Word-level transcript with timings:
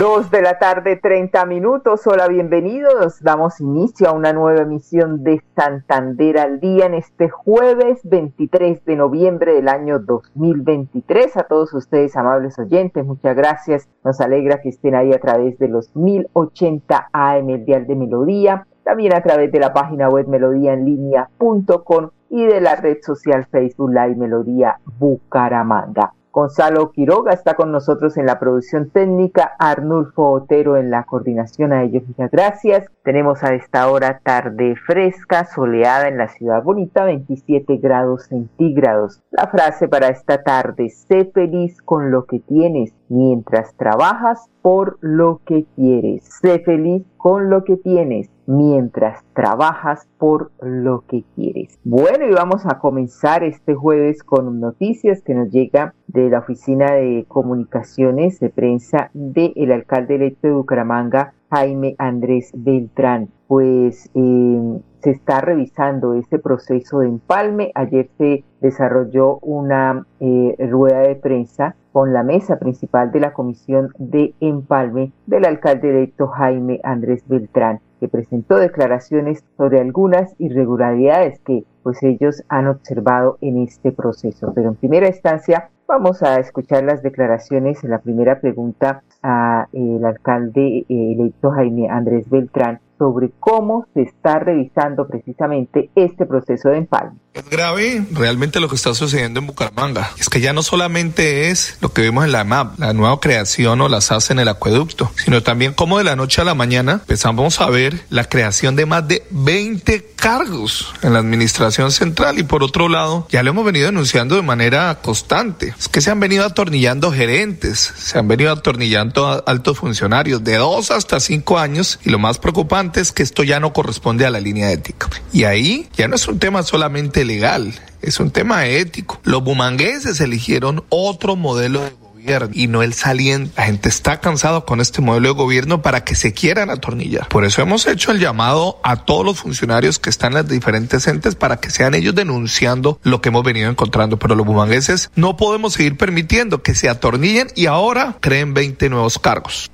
Dos 0.00 0.30
de 0.30 0.40
la 0.40 0.58
tarde, 0.58 0.96
30 0.96 1.44
minutos. 1.44 2.06
Hola, 2.06 2.26
bienvenidos. 2.26 3.22
Damos 3.22 3.60
inicio 3.60 4.08
a 4.08 4.12
una 4.12 4.32
nueva 4.32 4.62
emisión 4.62 5.22
de 5.22 5.42
Santander 5.54 6.38
al 6.38 6.58
Día 6.58 6.86
en 6.86 6.94
este 6.94 7.28
jueves 7.28 8.00
23 8.04 8.82
de 8.86 8.96
noviembre 8.96 9.52
del 9.52 9.68
año 9.68 9.98
2023. 9.98 11.36
A 11.36 11.42
todos 11.42 11.74
ustedes, 11.74 12.16
amables 12.16 12.58
oyentes, 12.58 13.04
muchas 13.04 13.36
gracias. 13.36 13.90
Nos 14.02 14.22
alegra 14.22 14.62
que 14.62 14.70
estén 14.70 14.94
ahí 14.94 15.12
a 15.12 15.20
través 15.20 15.58
de 15.58 15.68
los 15.68 15.94
1080 15.94 17.10
AM, 17.12 17.50
el 17.50 17.66
Dial 17.66 17.86
de 17.86 17.94
Melodía. 17.94 18.66
También 18.82 19.12
a 19.12 19.22
través 19.22 19.52
de 19.52 19.60
la 19.60 19.74
página 19.74 20.08
web 20.08 20.26
melodíaenlínea.com 20.28 22.08
y 22.30 22.46
de 22.46 22.62
la 22.62 22.76
red 22.76 23.02
social 23.02 23.46
Facebook 23.50 23.90
Live 23.90 24.16
Melodía 24.16 24.80
Bucaramanga. 24.98 26.14
Gonzalo 26.32 26.92
Quiroga 26.92 27.32
está 27.32 27.54
con 27.54 27.72
nosotros 27.72 28.16
en 28.16 28.24
la 28.24 28.38
producción 28.38 28.90
técnica, 28.90 29.56
Arnulfo 29.58 30.30
Otero 30.30 30.76
en 30.76 30.88
la 30.88 31.02
coordinación, 31.02 31.72
a 31.72 31.82
ellos 31.82 32.04
muchas 32.06 32.30
gracias. 32.30 32.86
Tenemos 33.02 33.42
a 33.42 33.54
esta 33.54 33.90
hora 33.90 34.20
tarde 34.22 34.76
fresca, 34.76 35.44
soleada 35.44 36.06
en 36.06 36.18
la 36.18 36.28
ciudad 36.28 36.62
bonita, 36.62 37.04
27 37.04 37.78
grados 37.78 38.26
centígrados. 38.26 39.22
La 39.32 39.48
frase 39.48 39.88
para 39.88 40.06
esta 40.08 40.44
tarde, 40.44 40.88
sé 40.90 41.24
feliz 41.34 41.82
con 41.82 42.12
lo 42.12 42.26
que 42.26 42.38
tienes 42.38 42.92
mientras 43.10 43.74
trabajas 43.74 44.48
por 44.62 44.96
lo 45.02 45.40
que 45.44 45.66
quieres. 45.76 46.24
Sé 46.40 46.60
feliz 46.60 47.04
con 47.18 47.50
lo 47.50 47.64
que 47.64 47.76
tienes 47.76 48.30
mientras 48.46 49.22
trabajas 49.34 50.08
por 50.18 50.50
lo 50.60 51.04
que 51.06 51.24
quieres. 51.34 51.78
Bueno, 51.84 52.26
y 52.26 52.32
vamos 52.32 52.66
a 52.66 52.78
comenzar 52.78 53.44
este 53.44 53.74
jueves 53.74 54.22
con 54.22 54.60
noticias 54.60 55.22
que 55.22 55.34
nos 55.34 55.50
llega 55.50 55.94
de 56.08 56.30
la 56.30 56.40
Oficina 56.40 56.92
de 56.92 57.24
Comunicaciones 57.28 58.40
de 58.40 58.50
Prensa 58.50 59.10
del 59.12 59.72
alcalde 59.72 60.16
electo 60.16 60.48
de 60.48 60.54
Bucaramanga, 60.54 61.34
Jaime 61.50 61.94
Andrés 61.98 62.50
Beltrán. 62.54 63.28
Pues 63.46 64.10
eh, 64.14 64.80
se 65.02 65.10
está 65.10 65.40
revisando 65.40 66.14
este 66.14 66.38
proceso 66.38 67.00
de 67.00 67.08
empalme. 67.08 67.72
Ayer 67.74 68.08
se 68.18 68.44
desarrolló 68.60 69.38
una 69.38 70.06
eh, 70.20 70.56
rueda 70.58 71.00
de 71.00 71.16
prensa 71.16 71.76
con 71.92 72.12
la 72.12 72.22
mesa 72.22 72.58
principal 72.58 73.10
de 73.12 73.20
la 73.20 73.32
Comisión 73.32 73.92
de 73.98 74.34
Empalme 74.40 75.12
del 75.26 75.44
alcalde 75.44 75.90
electo 75.90 76.28
Jaime 76.28 76.80
Andrés 76.84 77.22
Beltrán 77.26 77.80
que 78.00 78.08
presentó 78.08 78.56
declaraciones 78.56 79.44
sobre 79.58 79.78
algunas 79.78 80.34
irregularidades 80.38 81.38
que 81.40 81.64
pues 81.82 82.02
ellos 82.02 82.42
han 82.48 82.66
observado 82.66 83.36
en 83.42 83.58
este 83.58 83.92
proceso. 83.92 84.52
Pero 84.54 84.70
en 84.70 84.76
primera 84.76 85.06
instancia 85.06 85.70
vamos 85.86 86.22
a 86.22 86.40
escuchar 86.40 86.84
las 86.84 87.02
declaraciones 87.02 87.84
en 87.84 87.90
la 87.90 87.98
primera 87.98 88.40
pregunta 88.40 89.02
a 89.22 89.68
el 89.72 90.04
alcalde 90.04 90.78
eh, 90.78 90.86
electo 90.88 91.50
Jaime 91.50 91.90
Andrés 91.90 92.28
Beltrán 92.30 92.80
sobre 93.00 93.30
cómo 93.40 93.86
se 93.94 94.02
está 94.02 94.38
revisando 94.38 95.08
precisamente 95.08 95.90
este 95.94 96.26
proceso 96.26 96.68
de 96.68 96.76
empalme. 96.76 97.18
Es 97.32 97.48
grave 97.48 98.04
realmente 98.12 98.60
lo 98.60 98.68
que 98.68 98.74
está 98.74 98.92
sucediendo 98.92 99.40
en 99.40 99.46
Bucaramanga. 99.46 100.10
Es 100.18 100.28
que 100.28 100.40
ya 100.42 100.52
no 100.52 100.62
solamente 100.62 101.48
es 101.48 101.78
lo 101.80 101.94
que 101.94 102.02
vimos 102.02 102.26
en 102.26 102.32
la 102.32 102.44
MAP, 102.44 102.78
la 102.78 102.92
nueva 102.92 103.18
creación 103.18 103.80
o 103.80 103.88
las 103.88 104.12
hace 104.12 104.34
en 104.34 104.40
el 104.40 104.48
acueducto, 104.48 105.10
sino 105.16 105.42
también 105.42 105.72
como 105.72 105.96
de 105.96 106.04
la 106.04 106.14
noche 106.14 106.42
a 106.42 106.44
la 106.44 106.54
mañana 106.54 106.94
empezamos 106.94 107.62
a 107.62 107.70
ver 107.70 108.00
la 108.10 108.24
creación 108.24 108.76
de 108.76 108.84
más 108.84 109.08
de 109.08 109.24
20 109.30 110.10
cargos 110.16 110.92
en 111.02 111.14
la 111.14 111.20
administración 111.20 111.92
central 111.92 112.38
y 112.38 112.42
por 112.42 112.62
otro 112.62 112.90
lado 112.90 113.26
ya 113.30 113.42
lo 113.42 113.50
hemos 113.50 113.64
venido 113.64 113.86
denunciando 113.86 114.36
de 114.36 114.42
manera 114.42 114.98
constante. 115.00 115.74
Es 115.78 115.88
que 115.88 116.02
se 116.02 116.10
han 116.10 116.20
venido 116.20 116.44
atornillando 116.44 117.12
gerentes, 117.12 117.78
se 117.78 118.18
han 118.18 118.28
venido 118.28 118.52
atornillando 118.52 119.42
altos 119.46 119.78
funcionarios 119.78 120.44
de 120.44 120.56
dos 120.56 120.90
hasta 120.90 121.20
cinco 121.20 121.58
años 121.58 121.98
y 122.04 122.10
lo 122.10 122.18
más 122.18 122.38
preocupante 122.38 122.89
es 122.96 123.12
que 123.12 123.22
esto 123.22 123.42
ya 123.42 123.60
no 123.60 123.72
corresponde 123.72 124.26
a 124.26 124.30
la 124.30 124.40
línea 124.40 124.72
ética. 124.72 125.08
Y 125.32 125.44
ahí 125.44 125.88
ya 125.96 126.08
no 126.08 126.16
es 126.16 126.26
un 126.26 126.38
tema 126.38 126.62
solamente 126.62 127.24
legal, 127.24 127.72
es 128.02 128.18
un 128.20 128.30
tema 128.30 128.66
ético. 128.66 129.20
Los 129.24 129.44
bumangueses 129.44 130.20
eligieron 130.20 130.84
otro 130.88 131.36
modelo 131.36 131.82
de 131.82 131.90
gobierno 131.90 132.50
y 132.52 132.66
no 132.66 132.82
el 132.82 132.94
saliente. 132.94 133.52
La 133.56 133.64
gente 133.64 133.88
está 133.88 134.20
cansado 134.20 134.64
con 134.64 134.80
este 134.80 135.00
modelo 135.00 135.28
de 135.28 135.34
gobierno 135.34 135.82
para 135.82 136.04
que 136.04 136.14
se 136.14 136.32
quieran 136.32 136.70
atornillar. 136.70 137.28
Por 137.28 137.44
eso 137.44 137.62
hemos 137.62 137.86
hecho 137.86 138.12
el 138.12 138.20
llamado 138.20 138.80
a 138.82 139.04
todos 139.04 139.24
los 139.24 139.38
funcionarios 139.38 139.98
que 139.98 140.10
están 140.10 140.32
en 140.32 140.34
las 140.34 140.48
diferentes 140.48 141.06
entes 141.06 141.34
para 141.34 141.58
que 141.58 141.70
sean 141.70 141.94
ellos 141.94 142.14
denunciando 142.14 142.98
lo 143.02 143.20
que 143.20 143.30
hemos 143.30 143.44
venido 143.44 143.70
encontrando. 143.70 144.18
Pero 144.18 144.34
los 144.34 144.46
bumangueses 144.46 145.10
no 145.14 145.36
podemos 145.36 145.74
seguir 145.74 145.96
permitiendo 145.96 146.62
que 146.62 146.74
se 146.74 146.88
atornillen 146.88 147.48
y 147.54 147.66
ahora 147.66 148.16
creen 148.20 148.54
20 148.54 148.88
nuevos 148.90 149.18
cargos. 149.18 149.70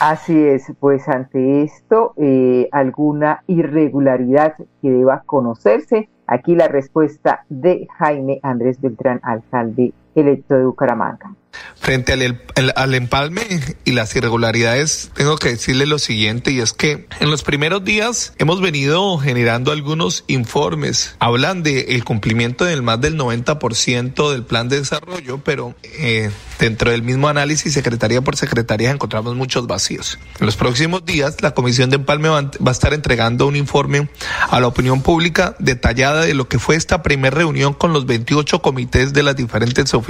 Así 0.00 0.36
es, 0.36 0.72
pues 0.80 1.08
ante 1.08 1.62
esto, 1.62 2.12
eh, 2.16 2.68
alguna 2.72 3.42
irregularidad 3.46 4.54
que 4.82 4.90
deba 4.90 5.22
conocerse. 5.24 6.08
Aquí 6.26 6.54
la 6.54 6.68
respuesta 6.68 7.44
de 7.48 7.86
Jaime 7.98 8.40
Andrés 8.42 8.80
Beltrán, 8.80 9.20
alcalde 9.22 9.92
electo 10.20 10.54
de 10.54 10.64
Bucaramanga. 10.64 11.34
Frente 11.76 12.12
al, 12.12 12.72
al, 12.76 12.94
empalme 12.94 13.42
y 13.84 13.92
las 13.92 14.16
irregularidades, 14.16 15.10
tengo 15.14 15.36
que 15.36 15.50
decirle 15.50 15.86
lo 15.86 15.98
siguiente, 15.98 16.50
y 16.50 16.60
es 16.60 16.72
que 16.72 17.06
en 17.20 17.30
los 17.30 17.42
primeros 17.42 17.84
días 17.84 18.32
hemos 18.38 18.60
venido 18.60 19.18
generando 19.18 19.70
algunos 19.70 20.24
informes. 20.26 21.14
Hablan 21.18 21.62
del 21.62 21.84
el 21.88 22.04
cumplimiento 22.04 22.64
del 22.64 22.82
más 22.82 23.00
del 23.00 23.18
90% 23.18 24.32
del 24.32 24.44
plan 24.44 24.68
de 24.68 24.78
desarrollo, 24.78 25.38
pero 25.44 25.74
eh, 25.98 26.30
dentro 26.58 26.90
del 26.90 27.02
mismo 27.02 27.28
análisis, 27.28 27.74
secretaría 27.74 28.22
por 28.22 28.36
secretaría, 28.36 28.90
encontramos 28.90 29.34
muchos 29.34 29.66
vacíos. 29.66 30.18
En 30.40 30.46
los 30.46 30.56
próximos 30.56 31.04
días, 31.04 31.42
la 31.42 31.52
Comisión 31.52 31.90
de 31.90 31.96
Empalme 31.96 32.30
va, 32.30 32.42
va 32.42 32.68
a 32.68 32.72
estar 32.72 32.94
entregando 32.94 33.46
un 33.46 33.56
informe 33.56 34.08
a 34.48 34.58
la 34.58 34.68
opinión 34.68 35.02
pública 35.02 35.54
detallada 35.58 36.22
de 36.22 36.34
lo 36.34 36.48
que 36.48 36.58
fue 36.58 36.76
esta 36.76 37.02
primera 37.02 37.36
reunión 37.36 37.74
con 37.74 37.92
los 37.92 38.06
28 38.06 38.62
comités 38.62 39.12
de 39.12 39.22
las 39.22 39.36
diferentes 39.36 39.92
oficinas, 39.92 40.03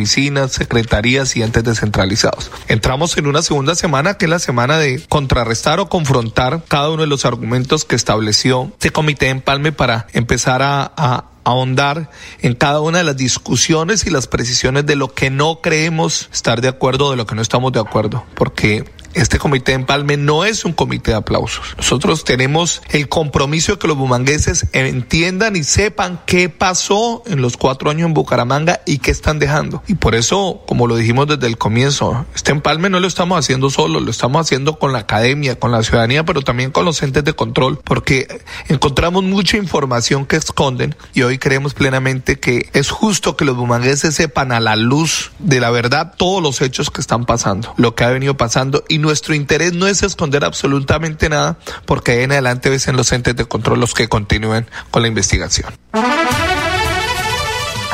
secretarías 0.52 1.36
y 1.36 1.42
entes 1.42 1.64
descentralizados. 1.64 2.50
Entramos 2.68 3.16
en 3.16 3.26
una 3.26 3.42
segunda 3.42 3.74
semana 3.74 4.14
que 4.14 4.26
es 4.26 4.30
la 4.30 4.38
semana 4.38 4.78
de 4.78 5.02
contrarrestar 5.08 5.80
o 5.80 5.88
confrontar 5.88 6.62
cada 6.68 6.90
uno 6.90 7.02
de 7.02 7.08
los 7.08 7.24
argumentos 7.24 7.84
que 7.84 7.96
estableció 7.96 8.70
este 8.72 8.90
comité 8.90 9.26
de 9.26 9.32
empalme 9.32 9.72
para 9.72 10.06
empezar 10.12 10.62
a, 10.62 10.92
a 10.96 11.24
ahondar 11.44 12.10
en 12.40 12.54
cada 12.54 12.80
una 12.80 12.98
de 12.98 13.04
las 13.04 13.16
discusiones 13.16 14.06
y 14.06 14.10
las 14.10 14.26
precisiones 14.26 14.86
de 14.86 14.96
lo 14.96 15.14
que 15.14 15.30
no 15.30 15.60
creemos 15.60 16.28
estar 16.32 16.60
de 16.60 16.68
acuerdo, 16.68 17.10
de 17.10 17.16
lo 17.16 17.26
que 17.26 17.34
no 17.34 17.42
estamos 17.42 17.72
de 17.72 17.80
acuerdo, 17.80 18.24
porque 18.34 18.84
este 19.14 19.38
comité 19.38 19.72
de 19.72 19.76
empalme 19.76 20.16
no 20.16 20.44
es 20.44 20.64
un 20.64 20.72
comité 20.72 21.12
de 21.12 21.18
aplausos. 21.18 21.74
Nosotros 21.76 22.24
tenemos 22.24 22.82
el 22.90 23.08
compromiso 23.08 23.72
de 23.72 23.78
que 23.78 23.88
los 23.88 23.96
bumangueses 23.96 24.66
entiendan 24.72 25.56
y 25.56 25.64
sepan 25.64 26.20
qué 26.26 26.48
pasó 26.48 27.22
en 27.26 27.40
los 27.40 27.56
cuatro 27.56 27.90
años 27.90 28.06
en 28.06 28.14
Bucaramanga 28.14 28.80
y 28.86 28.98
qué 28.98 29.10
están 29.10 29.38
dejando. 29.38 29.82
Y 29.86 29.94
por 29.94 30.14
eso, 30.14 30.62
como 30.66 30.86
lo 30.86 30.96
dijimos 30.96 31.28
desde 31.28 31.46
el 31.46 31.58
comienzo, 31.58 32.26
este 32.34 32.52
empalme 32.52 32.90
no 32.90 33.00
lo 33.00 33.06
estamos 33.06 33.38
haciendo 33.38 33.70
solo, 33.70 34.00
lo 34.00 34.10
estamos 34.10 34.40
haciendo 34.40 34.78
con 34.78 34.92
la 34.92 35.00
academia, 35.00 35.58
con 35.58 35.72
la 35.72 35.82
ciudadanía, 35.82 36.24
pero 36.24 36.42
también 36.42 36.70
con 36.70 36.84
los 36.84 37.02
entes 37.02 37.24
de 37.24 37.32
control, 37.34 37.78
porque 37.84 38.42
encontramos 38.68 39.22
mucha 39.24 39.56
información 39.56 40.26
que 40.26 40.36
esconden 40.36 40.94
y 41.14 41.22
hoy 41.22 41.38
creemos 41.38 41.74
plenamente 41.74 42.38
que 42.38 42.68
es 42.72 42.90
justo 42.90 43.36
que 43.36 43.44
los 43.44 43.56
bumangueses 43.56 44.14
sepan 44.14 44.52
a 44.52 44.60
la 44.60 44.76
luz 44.76 45.32
de 45.38 45.60
la 45.60 45.70
verdad 45.70 46.14
todos 46.16 46.42
los 46.42 46.60
hechos 46.60 46.90
que 46.90 47.00
están 47.00 47.24
pasando, 47.24 47.74
lo 47.76 47.94
que 47.94 48.04
ha 48.04 48.10
venido 48.10 48.36
pasando 48.36 48.84
y 48.88 48.98
nuestro 49.04 49.34
interés 49.34 49.72
no 49.74 49.86
es 49.86 50.02
esconder 50.02 50.44
absolutamente 50.44 51.28
nada, 51.28 51.58
porque 51.86 52.12
ahí 52.12 52.24
en 52.24 52.32
adelante 52.32 52.70
ves 52.70 52.88
en 52.88 52.96
los 52.96 53.12
entes 53.12 53.36
de 53.36 53.44
control 53.44 53.78
los 53.78 53.94
que 53.94 54.08
continúen 54.08 54.66
con 54.90 55.02
la 55.02 55.08
investigación. 55.08 55.72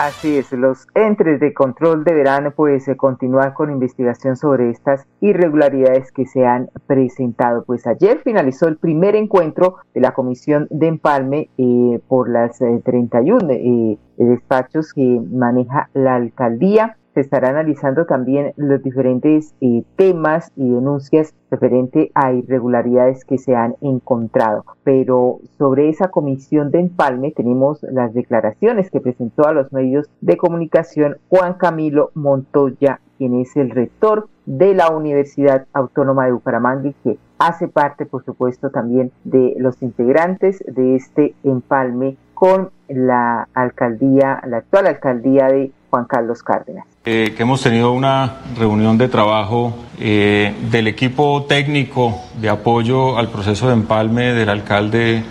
Así 0.01 0.39
es, 0.39 0.51
los 0.53 0.87
entes 0.95 1.41
de 1.41 1.53
control 1.53 2.05
deberán 2.05 2.55
pues 2.57 2.89
eh, 2.89 2.97
continuar 2.97 3.53
con 3.53 3.71
investigación 3.71 4.35
sobre 4.35 4.71
estas 4.71 5.07
irregularidades 5.21 6.11
que 6.11 6.25
se 6.25 6.47
han 6.47 6.71
presentado. 6.87 7.65
Pues 7.65 7.87
ayer 7.87 8.19
finalizó 8.25 8.67
el 8.67 8.79
primer 8.79 9.15
encuentro 9.15 9.77
de 9.93 10.01
la 10.01 10.12
Comisión 10.12 10.69
de 10.71 10.87
Empalme 10.87 11.51
eh, 11.59 12.01
por 12.09 12.31
las 12.31 12.59
31 12.59 13.51
eh, 13.51 13.99
despachos 14.17 14.95
que 14.95 15.21
maneja 15.31 15.91
la 15.93 16.15
alcaldía 16.15 16.97
se 17.15 17.21
estará 17.21 17.51
analizando 17.51 18.07
también 18.07 18.53
los 18.57 18.83
diferentes 18.83 19.55
eh, 19.61 19.83
temas 19.97 20.53
y 20.57 20.71
denuncias 20.71 21.35
referente 21.51 22.12
a 22.15 22.33
irregularidades 22.33 23.25
que 23.25 23.39
se 23.39 23.57
han 23.57 23.75
encontrado. 23.81 24.65
Pero 24.85 25.41
sobre 25.59 25.89
esa 25.89 26.09
comisión 26.09 26.71
de 26.71 26.81
empalme 26.81 27.33
tenemos 27.33 27.83
las 27.83 28.15
declaraciones 28.15 28.91
que 28.91 29.01
presentó 29.01 29.47
a 29.47 29.53
los 29.53 29.73
medios 29.73 30.09
de 30.21 30.37
comunicación 30.37 31.19
Juan 31.29 31.55
Camilo 31.55 32.11
Montoya, 32.15 33.01
quien 33.19 33.41
es 33.41 33.57
el 33.57 33.71
rector 33.71 34.29
de 34.47 34.75
la 34.75 34.91
Universidad 34.91 35.67
Autónoma 35.73 36.27
de 36.27 36.33
Bucaramanga 36.33 36.93
que 37.05 37.19
hace 37.39 37.69
parte, 37.69 38.07
por 38.07 38.25
supuesto, 38.25 38.71
también 38.71 39.12
de 39.25 39.55
los 39.59 39.83
integrantes 39.83 40.62
de 40.67 40.97
este 40.97 41.35
empalme 41.43 42.17
con 42.35 42.71
la 42.89 43.49
alcaldía, 43.55 44.41
la 44.47 44.59
actual 44.59 44.87
alcaldía 44.87 45.49
de 45.49 45.73
Juan 45.91 46.05
Carlos 46.05 46.43
Cárdenas. 46.43 46.87
Eh, 47.05 47.35
que 47.37 47.43
hemos 47.43 47.61
tenido 47.61 47.93
una 47.93 48.37
reunión 48.57 48.97
de 48.97 49.09
trabajo 49.09 49.75
eh, 49.99 50.55
del 50.71 50.87
equipo 50.87 51.45
técnico 51.49 52.21
de 52.41 52.49
apoyo 52.49 53.19
al 53.19 53.29
proceso 53.29 53.67
de 53.67 53.75
empalme 53.75 54.33
del 54.33 54.49
alcalde 54.49 55.25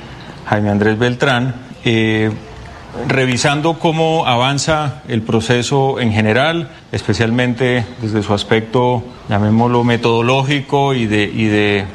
Jaime 0.47 0.69
Andrés 0.69 0.99
Beltrán, 0.99 1.55
eh, 1.85 2.31
revisando 3.07 3.79
cómo 3.79 4.25
avanza 4.25 5.03
el 5.07 5.21
proceso 5.21 5.99
en 5.99 6.11
general, 6.11 6.69
especialmente 6.91 7.85
desde 8.01 8.21
su 8.23 8.33
aspecto, 8.33 9.03
llamémoslo 9.29 9.83
metodológico 9.83 10.93
y 10.93 11.05
de, 11.05 11.23
y 11.23 11.45
de, 11.45 11.85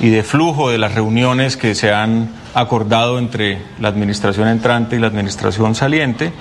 y 0.00 0.08
de 0.08 0.22
flujo 0.22 0.70
de 0.70 0.78
las 0.78 0.94
reuniones 0.94 1.56
que 1.56 1.74
se 1.74 1.92
han 1.92 2.30
acordado 2.54 3.18
entre 3.18 3.58
la 3.78 3.88
administración 3.88 4.48
entrante 4.48 4.96
y 4.96 4.98
la 4.98 5.06
administración 5.06 5.74
saliente. 5.74 6.32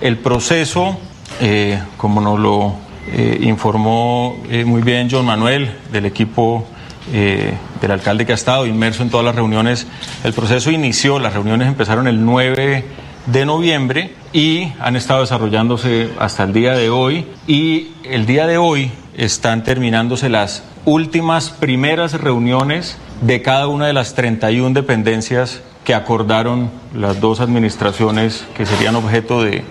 El 0.00 0.18
proceso, 0.18 0.98
eh, 1.40 1.80
como 1.96 2.20
nos 2.20 2.38
lo 2.38 2.74
eh, 3.12 3.38
informó 3.42 4.36
eh, 4.50 4.64
muy 4.64 4.82
bien 4.82 5.08
John 5.10 5.26
Manuel 5.26 5.76
del 5.92 6.06
equipo 6.06 6.66
del 7.12 7.90
alcalde 7.90 8.24
que 8.24 8.32
ha 8.32 8.34
estado 8.34 8.66
inmerso 8.66 9.02
en 9.02 9.10
todas 9.10 9.26
las 9.26 9.34
reuniones, 9.34 9.86
el 10.24 10.32
proceso 10.32 10.70
inició, 10.70 11.18
las 11.18 11.34
reuniones 11.34 11.68
empezaron 11.68 12.08
el 12.08 12.24
9 12.24 12.82
de 13.26 13.44
noviembre 13.44 14.14
y 14.32 14.72
han 14.80 14.96
estado 14.96 15.20
desarrollándose 15.20 16.08
hasta 16.18 16.44
el 16.44 16.54
día 16.54 16.72
de 16.72 16.88
hoy 16.88 17.26
y 17.46 17.88
el 18.04 18.24
día 18.24 18.46
de 18.46 18.56
hoy 18.56 18.90
están 19.18 19.64
terminándose 19.64 20.30
las 20.30 20.64
últimas 20.86 21.50
primeras 21.50 22.14
reuniones 22.14 22.96
de 23.20 23.42
cada 23.42 23.68
una 23.68 23.86
de 23.86 23.92
las 23.92 24.14
31 24.14 24.74
dependencias 24.74 25.62
que 25.84 25.94
acordaron 25.94 26.70
las 26.94 27.20
dos 27.20 27.40
administraciones 27.40 28.44
que 28.56 28.66
serían 28.66 28.96
objeto 28.96 29.42
de, 29.42 29.64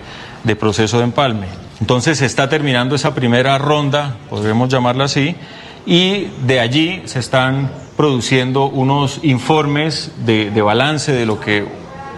proceso 0.56 0.98
de 0.98 1.04
empalme. 1.04 1.46
Entonces 1.80 2.18
se 2.18 2.26
está 2.26 2.48
terminando 2.48 2.94
esa 2.94 3.14
primera 3.14 3.58
ronda, 3.58 4.16
podríamos 4.30 4.68
llamarla 4.68 5.04
así, 5.04 5.34
y 5.86 6.28
de 6.46 6.60
allí 6.60 7.02
se 7.06 7.18
están 7.18 7.70
produciendo 7.96 8.66
unos 8.66 9.20
informes 9.22 10.12
de, 10.24 10.50
balance 10.62 11.12
de 11.12 11.26
lo 11.26 11.40
que 11.40 11.66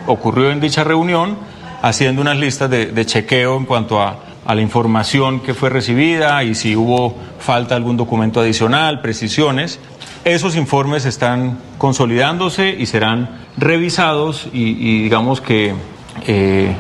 ocurrió 0.07 0.51
en 0.51 0.61
dicha 0.61 0.85
reunión, 0.85 1.37
haciendo 1.83 2.21
unas 2.21 2.37
listas 2.37 2.69
de, 2.71 2.87
de 2.87 3.07
chequeo 3.07 3.57
en 3.57 3.65
cuanto 3.65 4.01
a, 4.01 4.19
a 4.47 4.55
la 4.55 4.61
información 4.61 5.41
que 5.41 5.55
fue 5.55 5.71
recibida 5.71 6.45
y 6.45 6.55
si 6.55 6.77
hubo 6.77 7.17
falta 7.39 7.75
algún 7.75 7.97
documento 7.97 8.41
adicional, 8.41 9.01
precisiones. 9.01 9.81
Esos 10.27 10.57
informes 10.57 11.05
están 11.05 11.57
consolidándose 11.79 12.71
y 12.77 12.87
serán 12.87 13.47
revisados 13.57 14.49
y, 14.53 15.05
digamos 15.05 15.41
que 15.41 15.73
eh, 16.27 16.75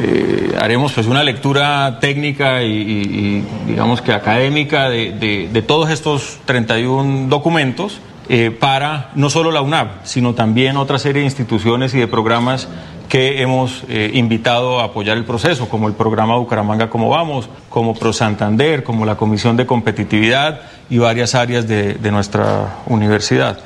eh, 0.00 0.56
haremos 0.58 0.94
pues 0.94 1.06
una 1.06 1.22
lectura 1.22 1.98
técnica 2.00 2.62
y, 2.62 3.44
digamos 3.66 4.00
que 4.00 4.14
académica 4.14 4.88
de, 4.88 5.64
todos 5.66 5.90
estos 5.90 6.38
31 6.46 7.28
documentos 7.28 8.00
eh, 8.30 8.50
para 8.50 9.10
no 9.16 9.28
solo 9.28 9.50
la 9.50 9.60
UNAP, 9.60 10.06
sino 10.06 10.32
también 10.32 10.78
otra 10.78 10.98
serie 10.98 11.20
de 11.20 11.26
instituciones 11.26 11.92
y 11.92 11.98
de 11.98 12.08
programas 12.08 12.68
que 13.12 13.42
hemos 13.42 13.84
invitado 14.14 14.80
a 14.80 14.84
apoyar 14.84 15.18
el 15.18 15.26
proceso, 15.26 15.68
como 15.68 15.86
el 15.86 15.92
programa 15.92 16.38
Bucaramanga 16.38 16.88
Como 16.88 17.10
Vamos, 17.10 17.50
como 17.68 17.92
Pro 17.92 18.10
Santander, 18.14 18.82
como 18.84 19.04
la 19.04 19.16
Comisión 19.16 19.54
de 19.58 19.66
Competitividad 19.66 20.62
y 20.88 20.96
varias 20.96 21.34
áreas 21.34 21.68
de, 21.68 22.10
nuestra 22.10 22.78
universidad. 22.86 23.58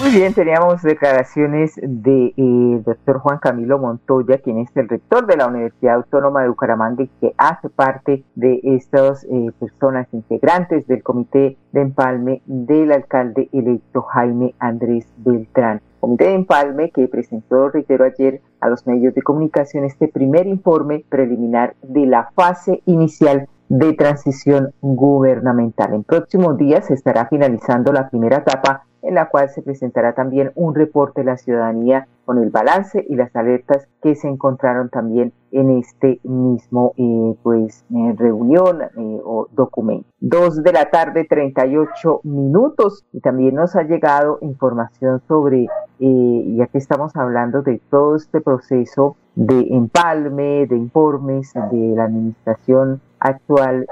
Muy 0.00 0.10
bien, 0.10 0.34
teníamos 0.34 0.82
declaraciones 0.82 1.76
del 1.76 2.32
de, 2.36 2.82
doctor 2.84 3.20
Juan 3.20 3.38
Camilo 3.38 3.78
Montoya, 3.78 4.38
quien 4.38 4.58
es 4.58 4.76
el 4.76 4.88
rector 4.88 5.26
de 5.26 5.36
la 5.36 5.46
Universidad 5.46 5.94
Autónoma 5.94 6.42
de 6.42 6.48
Bucaramanga 6.48 7.04
y 7.04 7.10
que 7.20 7.34
hace 7.38 7.68
parte 7.68 8.24
de 8.34 8.58
estas 8.64 9.22
eh, 9.22 9.52
personas 9.60 10.08
integrantes 10.10 10.88
del 10.88 11.04
comité 11.04 11.56
de 11.70 11.82
empalme 11.82 12.42
del 12.46 12.90
alcalde 12.90 13.48
electo 13.52 14.02
Jaime 14.02 14.56
Andrés 14.58 15.06
Beltrán. 15.18 15.80
Comité 16.04 16.26
de 16.26 16.34
empalme 16.34 16.90
que 16.90 17.08
presentó, 17.08 17.70
reitero, 17.70 18.04
ayer 18.04 18.42
a 18.60 18.68
los 18.68 18.86
medios 18.86 19.14
de 19.14 19.22
comunicación 19.22 19.86
este 19.86 20.06
primer 20.06 20.46
informe 20.46 21.02
preliminar 21.08 21.76
de 21.80 22.04
la 22.04 22.28
fase 22.34 22.82
inicial 22.84 23.48
de 23.70 23.94
transición 23.94 24.74
gubernamental. 24.82 25.94
En 25.94 26.04
próximos 26.04 26.58
días 26.58 26.88
se 26.88 26.92
estará 26.92 27.26
finalizando 27.28 27.90
la 27.90 28.10
primera 28.10 28.36
etapa 28.36 28.84
en 29.04 29.14
la 29.14 29.28
cual 29.28 29.50
se 29.50 29.62
presentará 29.62 30.14
también 30.14 30.52
un 30.54 30.74
reporte 30.74 31.20
de 31.20 31.26
la 31.26 31.36
ciudadanía 31.36 32.08
con 32.24 32.42
el 32.42 32.50
balance 32.50 33.04
y 33.08 33.16
las 33.16 33.34
alertas 33.36 33.86
que 34.02 34.14
se 34.14 34.28
encontraron 34.28 34.88
también 34.88 35.32
en 35.52 35.70
este 35.78 36.20
mismo 36.24 36.94
eh, 36.96 37.36
pues 37.42 37.84
eh, 37.94 38.14
reunión 38.16 38.82
eh, 38.82 39.20
o 39.24 39.48
documento. 39.52 40.08
Dos 40.20 40.62
de 40.62 40.72
la 40.72 40.90
tarde, 40.90 41.26
38 41.28 42.20
minutos 42.24 43.04
y 43.12 43.20
también 43.20 43.54
nos 43.54 43.76
ha 43.76 43.82
llegado 43.82 44.38
información 44.40 45.20
sobre, 45.28 45.66
ya 45.98 46.66
que 46.66 46.78
estamos 46.78 47.14
hablando 47.14 47.62
de 47.62 47.80
todo 47.90 48.16
este 48.16 48.40
proceso 48.40 49.16
de 49.34 49.66
empalme, 49.70 50.66
de 50.66 50.76
informes 50.76 51.52
de 51.52 51.94
la 51.94 52.04
administración 52.04 53.00
actual 53.20 53.86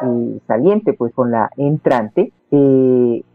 saliente, 0.46 0.94
pues 0.94 1.12
con 1.14 1.30
la 1.30 1.50
entrante, 1.56 2.32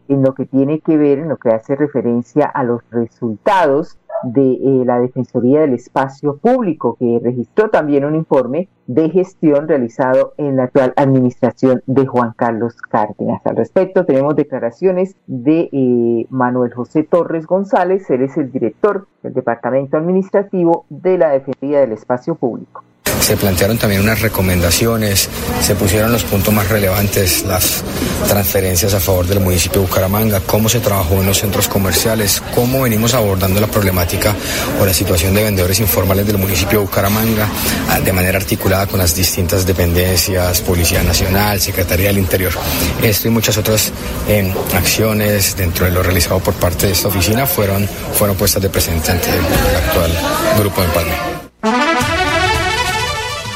en 0.09 0.23
lo 0.23 0.33
que 0.33 0.45
tiene 0.45 0.79
que 0.79 0.97
ver, 0.97 1.19
en 1.19 1.29
lo 1.29 1.37
que 1.37 1.49
hace 1.49 1.75
referencia 1.75 2.45
a 2.45 2.63
los 2.63 2.81
resultados 2.91 3.97
de 4.23 4.53
eh, 4.53 4.85
la 4.85 4.99
Defensoría 4.99 5.61
del 5.61 5.73
Espacio 5.73 6.37
Público, 6.37 6.97
que 6.99 7.19
registró 7.23 7.69
también 7.69 8.05
un 8.05 8.15
informe 8.15 8.69
de 8.87 9.09
gestión 9.09 9.67
realizado 9.67 10.33
en 10.37 10.57
la 10.57 10.63
actual 10.63 10.93
administración 10.95 11.83
de 11.85 12.05
Juan 12.05 12.33
Carlos 12.35 12.75
Cárdenas. 12.81 13.41
Al 13.45 13.57
respecto, 13.57 14.05
tenemos 14.05 14.35
declaraciones 14.35 15.15
de 15.27 15.69
eh, 15.71 16.25
Manuel 16.29 16.73
José 16.73 17.03
Torres 17.03 17.45
González, 17.45 18.09
él 18.09 18.23
es 18.23 18.37
el 18.37 18.51
director 18.51 19.07
del 19.23 19.33
Departamento 19.33 19.97
Administrativo 19.97 20.85
de 20.89 21.17
la 21.17 21.29
Defensoría 21.29 21.81
del 21.81 21.91
Espacio 21.91 22.35
Público. 22.35 22.83
Se 23.21 23.35
plantearon 23.35 23.77
también 23.77 24.01
unas 24.01 24.21
recomendaciones, 24.21 25.29
se 25.61 25.75
pusieron 25.75 26.11
los 26.11 26.23
puntos 26.23 26.53
más 26.53 26.69
relevantes, 26.69 27.43
las 27.45 27.83
transferencias 28.27 28.93
a 28.93 28.99
favor 28.99 29.27
del 29.27 29.39
municipio 29.39 29.81
de 29.81 29.87
Bucaramanga, 29.87 30.39
cómo 30.41 30.69
se 30.69 30.79
trabajó 30.79 31.15
en 31.15 31.25
los 31.25 31.39
centros 31.39 31.67
comerciales, 31.67 32.41
cómo 32.55 32.81
venimos 32.81 33.13
abordando 33.13 33.59
la 33.59 33.67
problemática 33.67 34.35
o 34.79 34.85
la 34.85 34.93
situación 34.93 35.33
de 35.33 35.43
vendedores 35.43 35.79
informales 35.79 36.25
del 36.25 36.37
municipio 36.37 36.79
de 36.79 36.85
Bucaramanga 36.85 37.47
ah, 37.89 37.99
de 37.99 38.13
manera 38.13 38.37
articulada 38.37 38.87
con 38.87 38.99
las 38.99 39.15
distintas 39.15 39.65
dependencias, 39.65 40.61
Policía 40.61 41.03
Nacional, 41.03 41.59
Secretaría 41.59 42.07
del 42.07 42.19
Interior. 42.19 42.53
Esto 43.01 43.27
y 43.27 43.31
muchas 43.31 43.57
otras 43.57 43.91
eh, 44.27 44.53
acciones 44.73 45.55
dentro 45.55 45.85
de 45.85 45.91
lo 45.91 46.03
realizado 46.03 46.39
por 46.39 46.53
parte 46.53 46.87
de 46.87 46.93
esta 46.93 47.07
oficina 47.07 47.45
fueron, 47.45 47.87
fueron 48.13 48.35
puestas 48.35 48.61
de 48.61 48.69
presente 48.69 49.11
ante 49.11 49.29
el, 49.29 49.39
actual 49.39 50.11
grupo 50.57 50.81
de 50.81 50.87
Palme. 50.89 51.96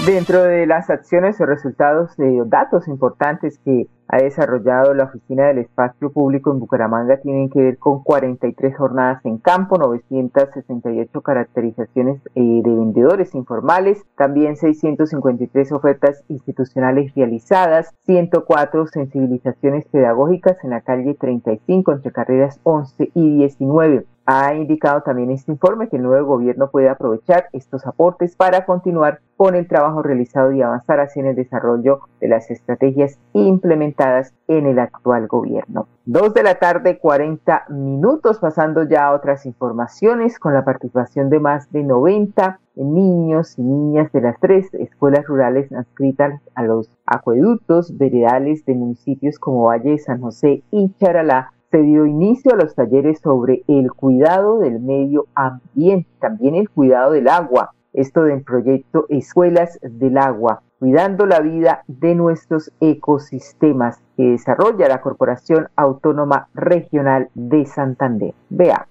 Dentro 0.05 0.41
de 0.41 0.65
las 0.65 0.89
acciones 0.89 1.39
o 1.39 1.45
resultados 1.45 2.17
de 2.17 2.41
datos 2.47 2.87
importantes 2.87 3.59
que 3.59 3.85
ha 4.07 4.17
desarrollado 4.17 4.95
la 4.95 5.03
Oficina 5.03 5.45
del 5.45 5.59
Espacio 5.59 6.11
Público 6.11 6.51
en 6.51 6.59
Bucaramanga 6.59 7.21
tienen 7.21 7.51
que 7.51 7.61
ver 7.61 7.77
con 7.77 8.01
43 8.03 8.75
jornadas 8.75 9.23
en 9.25 9.37
campo, 9.37 9.77
968 9.77 11.21
caracterizaciones 11.21 12.19
eh, 12.33 12.61
de 12.63 12.75
vendedores 12.75 13.35
informales, 13.35 14.03
también 14.17 14.57
653 14.57 15.71
ofertas 15.71 16.23
institucionales 16.29 17.13
realizadas, 17.15 17.93
104 18.07 18.87
sensibilizaciones 18.87 19.85
pedagógicas 19.85 20.57
en 20.63 20.71
la 20.71 20.81
calle 20.81 21.13
35 21.13 21.91
entre 21.91 22.11
carreras 22.11 22.59
11 22.63 23.11
y 23.13 23.37
19. 23.37 24.07
Ha 24.25 24.53
indicado 24.53 25.01
también 25.01 25.31
este 25.31 25.51
informe 25.51 25.89
que 25.89 25.97
el 25.97 26.03
nuevo 26.03 26.27
gobierno 26.27 26.69
puede 26.69 26.89
aprovechar 26.89 27.47
estos 27.53 27.85
aportes 27.87 28.35
para 28.35 28.65
continuar 28.65 29.19
con 29.35 29.55
el 29.55 29.67
trabajo 29.67 30.03
realizado 30.03 30.51
y 30.51 30.61
avanzar 30.61 30.99
hacia 30.99 31.27
el 31.27 31.35
desarrollo 31.35 32.01
de 32.19 32.27
las 32.27 32.51
estrategias 32.51 33.17
implementadas 33.33 34.33
en 34.47 34.67
el 34.67 34.77
actual 34.77 35.27
gobierno. 35.27 35.87
Dos 36.05 36.33
de 36.33 36.43
la 36.43 36.55
tarde, 36.55 36.99
40 36.99 37.65
minutos, 37.69 38.39
pasando 38.39 38.83
ya 38.83 39.07
a 39.07 39.13
otras 39.13 39.45
informaciones 39.45 40.37
con 40.37 40.53
la 40.53 40.63
participación 40.63 41.29
de 41.29 41.39
más 41.39 41.71
de 41.71 41.83
90 41.83 42.59
niños 42.75 43.57
y 43.57 43.63
niñas 43.63 44.11
de 44.11 44.21
las 44.21 44.39
tres 44.39 44.73
escuelas 44.73 45.25
rurales 45.25 45.71
adscritas 45.71 46.39
a 46.55 46.63
los 46.63 46.89
acueductos 47.05 47.97
veredales 47.97 48.63
de 48.65 48.75
municipios 48.75 49.39
como 49.39 49.65
Valle 49.65 49.91
de 49.91 49.97
San 49.97 50.21
José 50.21 50.63
y 50.71 50.93
Charalá 50.99 51.53
se 51.71 51.81
dio 51.81 52.05
inicio 52.05 52.53
a 52.53 52.57
los 52.57 52.75
talleres 52.75 53.21
sobre 53.21 53.63
el 53.67 53.93
cuidado 53.93 54.59
del 54.59 54.81
medio 54.81 55.27
ambiente, 55.33 56.09
también 56.19 56.55
el 56.55 56.69
cuidado 56.69 57.13
del 57.13 57.29
agua, 57.29 57.73
esto 57.93 58.23
del 58.23 58.43
proyecto 58.43 59.05
Escuelas 59.07 59.79
del 59.81 60.17
Agua, 60.17 60.63
cuidando 60.79 61.25
la 61.25 61.39
vida 61.39 61.83
de 61.87 62.13
nuestros 62.13 62.71
ecosistemas 62.81 63.99
que 64.17 64.23
desarrolla 64.23 64.89
la 64.89 65.01
Corporación 65.01 65.69
Autónoma 65.77 66.49
Regional 66.53 67.29
de 67.35 67.65
Santander. 67.65 68.33
Vea. 68.49 68.87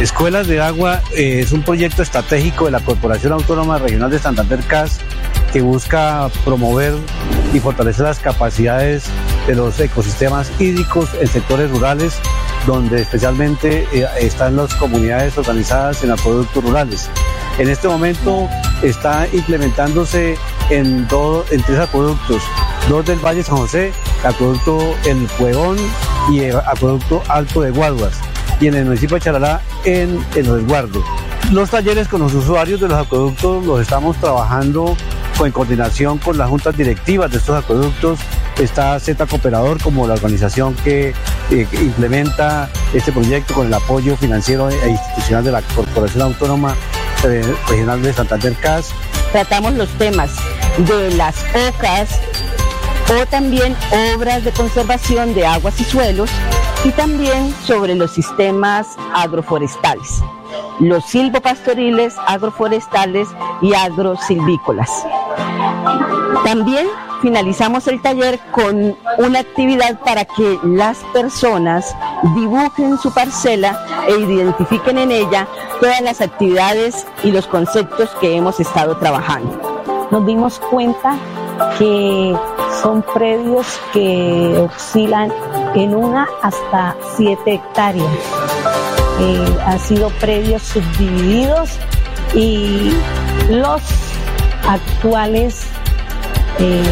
Escuelas 0.00 0.48
de 0.48 0.60
Agua 0.60 1.00
eh, 1.16 1.40
es 1.40 1.52
un 1.52 1.62
proyecto 1.62 2.02
estratégico 2.02 2.64
de 2.64 2.72
la 2.72 2.80
Corporación 2.80 3.32
Autónoma 3.32 3.78
Regional 3.78 4.10
de 4.10 4.18
Santander 4.18 4.60
CAS 4.68 5.00
que 5.52 5.60
busca 5.60 6.30
promover 6.44 6.94
y 7.52 7.60
fortalecer 7.60 8.06
las 8.06 8.18
capacidades 8.18 9.04
de 9.46 9.54
los 9.54 9.78
ecosistemas 9.80 10.50
hídricos 10.58 11.10
en 11.20 11.26
sectores 11.26 11.70
rurales, 11.70 12.14
donde 12.66 13.02
especialmente 13.02 13.86
eh, 13.92 14.06
están 14.20 14.56
las 14.56 14.74
comunidades 14.74 15.36
organizadas 15.36 16.02
en 16.04 16.12
acueductos 16.12 16.64
rurales. 16.64 17.10
En 17.58 17.68
este 17.68 17.88
momento 17.88 18.48
está 18.82 19.26
implementándose 19.32 20.38
en, 20.70 21.06
en 21.50 21.62
tres 21.62 21.78
acueductos, 21.78 22.42
dos 22.88 23.04
del 23.04 23.18
Valle 23.18 23.42
San 23.42 23.56
José, 23.56 23.92
acueducto 24.24 24.94
El 25.04 25.28
Cuevón 25.38 25.76
y 26.30 26.40
el 26.40 26.56
acueducto 26.56 27.22
Alto 27.28 27.60
de 27.60 27.70
Guaduas, 27.70 28.18
y 28.60 28.68
en 28.68 28.74
el 28.74 28.84
municipio 28.86 29.16
de 29.16 29.20
Charalá 29.20 29.60
en 29.84 30.24
el 30.34 30.46
resguardo. 30.46 31.04
Los 31.50 31.68
talleres 31.68 32.08
con 32.08 32.22
los 32.22 32.32
usuarios 32.32 32.80
de 32.80 32.88
los 32.88 32.98
acueductos 32.98 33.66
los 33.66 33.82
estamos 33.82 34.16
trabajando 34.16 34.96
en 35.46 35.52
coordinación 35.52 36.18
con 36.18 36.38
las 36.38 36.48
juntas 36.48 36.76
directivas 36.76 37.30
de 37.30 37.38
estos 37.38 37.62
acueductos, 37.62 38.18
está 38.58 38.98
Z 39.00 39.26
Cooperador 39.26 39.80
como 39.82 40.06
la 40.06 40.14
organización 40.14 40.74
que, 40.84 41.14
eh, 41.50 41.68
implementa 41.72 42.70
este 42.92 43.12
proyecto 43.12 43.54
con 43.54 43.66
el 43.66 43.74
apoyo 43.74 44.16
financiero 44.16 44.70
e 44.70 44.90
institucional 44.90 45.44
de 45.44 45.52
la 45.52 45.62
Corporación 45.62 46.22
Autónoma 46.22 46.74
eh, 47.24 47.42
Regional 47.68 48.02
de 48.02 48.12
Santander 48.12 48.54
CAS. 48.56 48.90
Tratamos 49.32 49.74
los 49.74 49.88
temas 49.98 50.30
de 50.78 51.10
las 51.14 51.36
ocas 51.68 52.20
o 53.10 53.26
también 53.26 53.76
obras 54.14 54.44
de 54.44 54.52
conservación 54.52 55.34
de 55.34 55.46
aguas 55.46 55.80
y 55.80 55.84
suelos 55.84 56.30
y 56.84 56.90
también 56.90 57.54
sobre 57.64 57.94
los 57.94 58.10
sistemas 58.12 58.86
agroforestales 59.14 60.22
los 60.80 61.04
silvopastoriles, 61.04 62.14
agroforestales 62.26 63.28
y 63.60 63.74
agrosilvícolas. 63.74 64.90
También 66.44 66.86
finalizamos 67.20 67.86
el 67.86 68.02
taller 68.02 68.38
con 68.50 68.96
una 69.18 69.38
actividad 69.40 69.98
para 70.00 70.24
que 70.24 70.58
las 70.64 70.98
personas 71.12 71.94
dibujen 72.34 72.98
su 72.98 73.12
parcela 73.12 73.78
e 74.08 74.18
identifiquen 74.18 74.98
en 74.98 75.12
ella 75.12 75.46
todas 75.80 76.00
las 76.00 76.20
actividades 76.20 77.06
y 77.22 77.30
los 77.30 77.46
conceptos 77.46 78.10
que 78.20 78.36
hemos 78.36 78.58
estado 78.60 78.96
trabajando. 78.96 80.08
Nos 80.10 80.26
dimos 80.26 80.58
cuenta 80.58 81.16
que 81.78 82.36
son 82.82 83.02
predios 83.14 83.80
que 83.92 84.58
oscilan 84.58 85.32
en 85.74 85.94
una 85.94 86.26
hasta 86.42 86.96
siete 87.16 87.54
hectáreas 87.54 88.10
eh, 89.20 89.58
han 89.66 89.78
sido 89.78 90.08
predios 90.20 90.62
subdivididos 90.62 91.70
y 92.34 92.92
los 93.50 93.82
actuales 94.66 95.66
eh, 96.58 96.82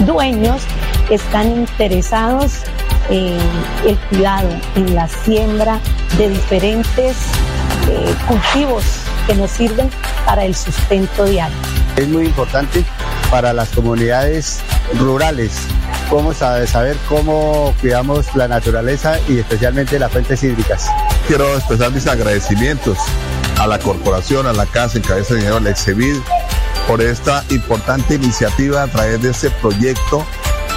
dueños 0.00 0.62
están 1.10 1.50
interesados 1.50 2.62
en 3.10 3.38
el 3.86 3.96
cuidado, 4.10 4.48
en 4.76 4.94
la 4.94 5.08
siembra 5.08 5.78
de 6.16 6.30
diferentes 6.30 7.16
eh, 7.88 8.14
cultivos 8.26 8.84
que 9.26 9.34
nos 9.34 9.50
sirven 9.50 9.90
para 10.24 10.44
el 10.44 10.54
sustento 10.54 11.24
diario. 11.24 11.56
Es 11.96 12.08
muy 12.08 12.26
importante 12.26 12.84
para 13.30 13.52
las 13.52 13.68
comunidades 13.70 14.60
rurales 14.98 15.52
cómo 16.08 16.32
saber 16.32 16.96
cómo 17.08 17.74
cuidamos 17.80 18.34
la 18.36 18.48
naturaleza 18.48 19.18
y 19.28 19.38
especialmente 19.38 19.98
las 19.98 20.12
fuentes 20.12 20.42
hídricas. 20.42 20.86
Quiero 21.26 21.56
expresar 21.56 21.90
mis 21.92 22.06
agradecimientos 22.06 22.98
a 23.58 23.66
la 23.66 23.78
corporación, 23.78 24.46
a 24.46 24.52
la 24.52 24.66
casa 24.66 24.98
en 24.98 25.04
cabeza 25.04 25.34
de 25.34 25.40
dinero, 25.40 25.56
al 25.56 25.66
Excevid, 25.66 26.16
por 26.86 27.00
esta 27.00 27.44
importante 27.50 28.14
iniciativa 28.14 28.82
a 28.82 28.86
través 28.86 29.22
de 29.22 29.30
este 29.30 29.50
proyecto 29.50 30.26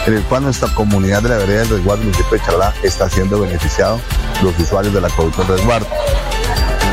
en 0.06 0.16
el 0.16 0.24
cual 0.24 0.44
nuestra 0.44 0.74
comunidad 0.74 1.22
de 1.22 1.30
la 1.30 1.38
vereda 1.38 1.60
del 1.62 1.70
resguardo 1.70 2.04
municipio 2.04 2.32
de 2.32 2.46
Charalá 2.46 2.74
está 2.84 3.10
siendo 3.10 3.42
beneficiado 3.42 4.00
los 4.42 4.58
usuarios 4.58 4.94
de 4.94 5.02
la 5.02 5.10
producción 5.10 5.48
resguardo. 5.48 5.88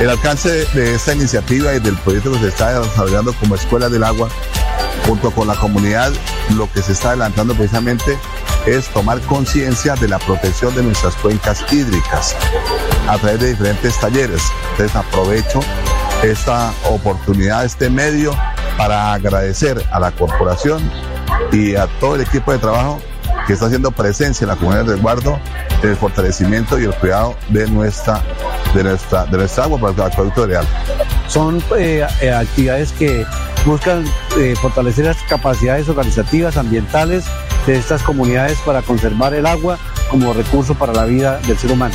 El 0.01 0.11
alcance 0.11 0.67
de 0.75 0.95
esta 0.95 1.15
iniciativa 1.15 1.73
y 1.75 1.79
del 1.79 1.97
proyecto 1.99 2.33
que 2.33 2.41
se 2.41 2.49
está 2.49 2.81
desarrollando 2.81 3.33
como 3.35 3.55
Escuela 3.55 3.89
del 3.89 4.03
Agua 4.03 4.29
junto 5.07 5.31
con 5.31 5.47
la 5.47 5.55
comunidad, 5.55 6.13
lo 6.57 6.71
que 6.73 6.83
se 6.83 6.93
está 6.93 7.11
adelantando 7.11 7.55
precisamente 7.55 8.19
es 8.67 8.89
tomar 8.89 9.21
conciencia 9.21 9.95
de 9.95 10.09
la 10.09 10.19
protección 10.19 10.75
de 10.75 10.83
nuestras 10.83 11.15
cuencas 11.17 11.65
hídricas 11.71 12.35
a 13.09 13.19
través 13.19 13.41
de 13.41 13.51
diferentes 13.51 13.99
talleres. 14.01 14.43
Entonces 14.73 14.97
aprovecho 14.97 15.61
esta 16.23 16.73
oportunidad, 16.89 17.65
este 17.65 17.91
medio, 17.91 18.37
para 18.77 19.13
agradecer 19.13 19.83
a 19.91 20.01
la 20.01 20.11
corporación 20.13 20.83
y 21.53 21.77
a 21.77 21.87
todo 22.01 22.17
el 22.17 22.23
equipo 22.23 22.53
de 22.53 22.59
trabajo 22.59 23.01
que 23.47 23.53
está 23.53 23.67
haciendo 23.67 23.91
presencia 23.91 24.45
en 24.45 24.49
la 24.49 24.57
comunidad 24.57 24.85
de 24.85 24.93
resguardo, 24.93 25.39
el 25.83 25.97
fortalecimiento 25.97 26.79
y 26.79 26.85
el 26.85 26.95
cuidado 26.95 27.37
de 27.49 27.69
nuestra, 27.69 28.23
de 28.75 28.85
nuestra, 28.85 29.27
de 29.27 29.63
agua 29.63 29.79
para 29.79 29.93
el 29.93 30.13
acueducto 30.13 30.47
real. 30.47 30.67
Son 31.29 31.63
eh, 31.77 32.07
eh, 32.21 32.33
actividades 32.33 32.93
que 32.93 33.27
buscan 33.67 34.05
eh, 34.39 34.55
fortalecer 34.61 35.07
las 35.07 35.17
capacidades 35.29 35.89
organizativas, 35.89 36.57
ambientales 36.57 37.25
de 37.67 37.77
estas 37.77 38.03
comunidades 38.03 38.59
para 38.65 38.83
conservar 38.83 39.35
el 39.35 39.47
agua 39.47 39.79
como 40.11 40.33
recurso 40.33 40.75
para 40.75 40.93
la 40.93 41.05
vida 41.05 41.39
del 41.47 41.59
ser 41.59 41.73
humano. 41.73 41.95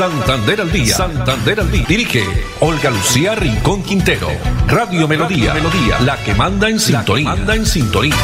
Santander 0.00 0.62
al 0.62 0.72
día. 0.72 0.94
Santander 0.94 1.60
al 1.60 1.70
día. 1.70 1.84
Dirige 1.86 2.22
Olga 2.60 2.88
Lucía 2.88 3.34
Rincón 3.34 3.82
Quintero. 3.82 4.28
Radio 4.66 5.06
Melodía. 5.06 5.52
Melodía. 5.52 6.00
La 6.06 6.16
que 6.24 6.34
manda 6.34 6.70
en 6.70 6.80
sintonía. 6.80 7.28
Manda 7.28 7.54
en 7.54 7.66
sintonía. 7.66 8.14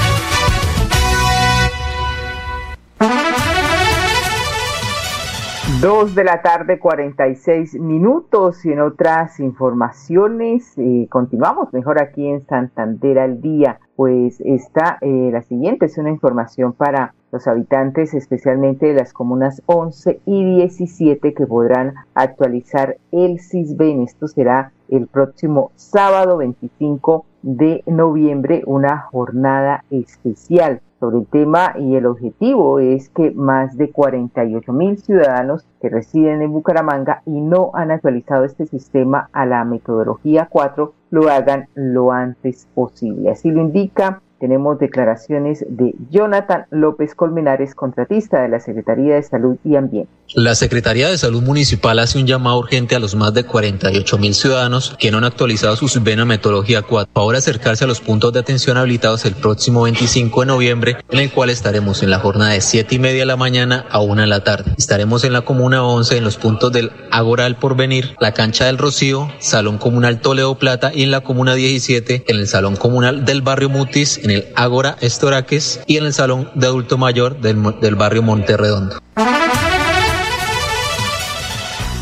Dos 5.83 6.14
de 6.14 6.25
la 6.25 6.40
tarde, 6.40 6.78
46 6.78 7.75
minutos 7.75 8.64
y 8.64 8.73
en 8.73 8.80
otras 8.80 9.38
informaciones 9.38 10.73
eh, 10.78 11.06
continuamos 11.11 11.75
mejor 11.75 12.00
aquí 12.00 12.26
en 12.26 12.47
Santander 12.47 13.18
al 13.18 13.42
día. 13.42 13.80
Pues 13.97 14.41
está 14.41 14.99
eh, 15.00 15.31
la 15.33 15.43
siguiente, 15.43 15.87
es 15.87 15.97
una 15.97 16.11
información 16.11 16.75
para 16.75 17.15
los 17.33 17.47
habitantes, 17.47 18.15
especialmente 18.15 18.87
de 18.87 18.95
las 18.95 19.12
comunas 19.12 19.62
11 19.67 20.21
y 20.26 20.45
17, 20.57 21.35
que 21.35 21.47
podrán 21.47 21.95
actualizar 22.15 22.99
el 23.11 23.41
CISBEN. 23.41 24.03
Esto 24.03 24.29
será 24.29 24.73
el 24.91 25.07
próximo 25.07 25.73
sábado 25.76 26.37
25 26.37 27.25
de 27.43 27.83
noviembre, 27.87 28.62
una 28.67 28.99
jornada 28.99 29.85
especial 29.91 30.81
sobre 31.00 31.19
el 31.19 31.26
tema 31.26 31.75
y 31.79 31.97
el 31.97 32.07
objetivo 32.07 32.79
es 32.79 33.09
que 33.11 33.31
más 33.33 33.76
de 33.76 33.91
48 33.91 34.73
mil 34.73 34.99
ciudadanos 34.99 35.67
que 35.81 35.88
residen 35.88 36.43
en 36.43 36.53
Bucaramanga 36.53 37.23
y 37.26 37.41
no 37.41 37.71
han 37.75 37.91
actualizado 37.91 38.45
este 38.45 38.67
sistema 38.67 39.29
a 39.33 39.47
la 39.47 39.65
metodología 39.65 40.49
4 40.50 40.93
lo 41.11 41.29
hagan 41.29 41.69
lo 41.75 42.12
antes 42.12 42.67
posible. 42.75 43.31
Así 43.31 43.50
lo 43.50 43.61
indica 43.61 44.21
tenemos 44.38 44.79
declaraciones 44.79 45.65
de 45.69 45.95
Jonathan 46.11 46.67
López 46.71 47.15
Colmenares, 47.15 47.75
contratista 47.75 48.43
de 48.43 48.49
la 48.49 48.61
Secretaría 48.61 49.15
de 49.15 49.23
Salud 49.23 49.57
y 49.65 49.76
Ambiente. 49.76 50.12
La 50.35 50.56
Secretaría 50.56 51.09
de 51.09 51.16
Salud 51.18 51.40
Municipal 51.40 52.00
hace 52.00 52.18
un 52.18 52.26
llamado 52.26 52.59
urgente 52.59 52.97
a 52.97 52.99
los 52.99 53.14
más 53.14 53.33
de 53.33 53.45
48 53.45 54.18
mil 54.18 54.35
ciudadanos 54.35 54.95
que 54.99 55.11
no 55.11 55.18
han 55.18 55.25
actualizado 55.25 55.76
su 55.76 55.87
subvena 55.87 56.25
metodología 56.25 56.83
4 56.83 57.12
para 57.12 57.38
acercarse 57.38 57.85
a 57.85 57.87
los 57.87 58.00
puntos 58.00 58.33
de 58.33 58.40
atención 58.40 58.76
habilitados 58.76 59.25
el 59.25 59.35
próximo 59.35 59.83
25 59.83 60.40
de 60.40 60.47
noviembre, 60.47 60.97
en 61.11 61.21
el 61.21 61.30
cual 61.30 61.50
estaremos 61.50 62.02
en 62.02 62.11
la 62.11 62.18
jornada 62.18 62.52
de 62.52 62.61
7 62.61 62.97
y 62.97 62.99
media 62.99 63.21
de 63.21 63.26
la 63.26 63.37
mañana 63.37 63.87
a 63.88 64.00
1 64.00 64.23
de 64.23 64.26
la 64.26 64.42
tarde. 64.42 64.73
Estaremos 64.76 65.23
en 65.23 65.33
la 65.33 65.42
Comuna 65.42 65.85
11 65.85 66.16
en 66.16 66.25
los 66.25 66.37
puntos 66.37 66.73
del 66.73 66.90
Agora 67.12 67.45
del 67.45 67.56
Porvenir, 67.56 68.16
la 68.18 68.35
Cancha 68.35 68.66
del 68.66 68.78
Rocío, 68.78 69.30
Salón 69.38 69.78
Comunal 69.78 70.21
Toledo 70.21 70.59
Plata 70.59 70.90
y 70.92 71.04
en 71.04 71.12
la 71.12 71.21
Comuna 71.21 71.54
17 71.54 72.25
en 72.26 72.37
el 72.37 72.49
Salón 72.49 72.75
Comunal 72.75 73.25
del 73.25 73.42
Barrio 73.42 73.68
Mutis 73.68 74.18
en 74.18 74.33
el 74.33 74.49
Ágora 74.56 74.97
Estoraques 75.00 75.80
y 75.87 75.99
en 75.99 76.06
el 76.06 76.12
Salón 76.12 76.50
de 76.56 76.66
Adulto 76.66 76.99
Mayor 76.99 77.40
del, 77.40 77.62
del 77.80 77.95
barrio 77.95 78.23
Monterredondo. 78.23 78.99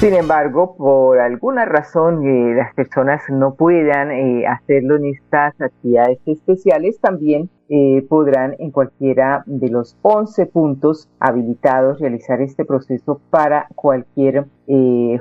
Sin 0.04 0.12
embargo, 0.12 0.76
por 0.76 1.18
alguna 1.18 1.64
razón 1.64 2.26
eh, 2.26 2.54
las 2.54 2.74
personas 2.74 3.22
no 3.30 3.54
puedan 3.54 4.10
eh, 4.10 4.46
hacerlo 4.46 4.96
en 4.96 5.06
estas 5.06 5.58
actividades 5.58 6.18
especiales, 6.26 7.00
también 7.00 7.48
eh, 7.70 8.04
podrán 8.06 8.54
en 8.58 8.70
cualquiera 8.70 9.44
de 9.46 9.70
los 9.70 9.96
11 10.02 10.44
puntos 10.44 11.08
habilitados 11.20 12.00
realizar 12.00 12.42
este 12.42 12.66
proceso 12.66 13.18
para 13.30 13.66
cualquier 13.74 14.44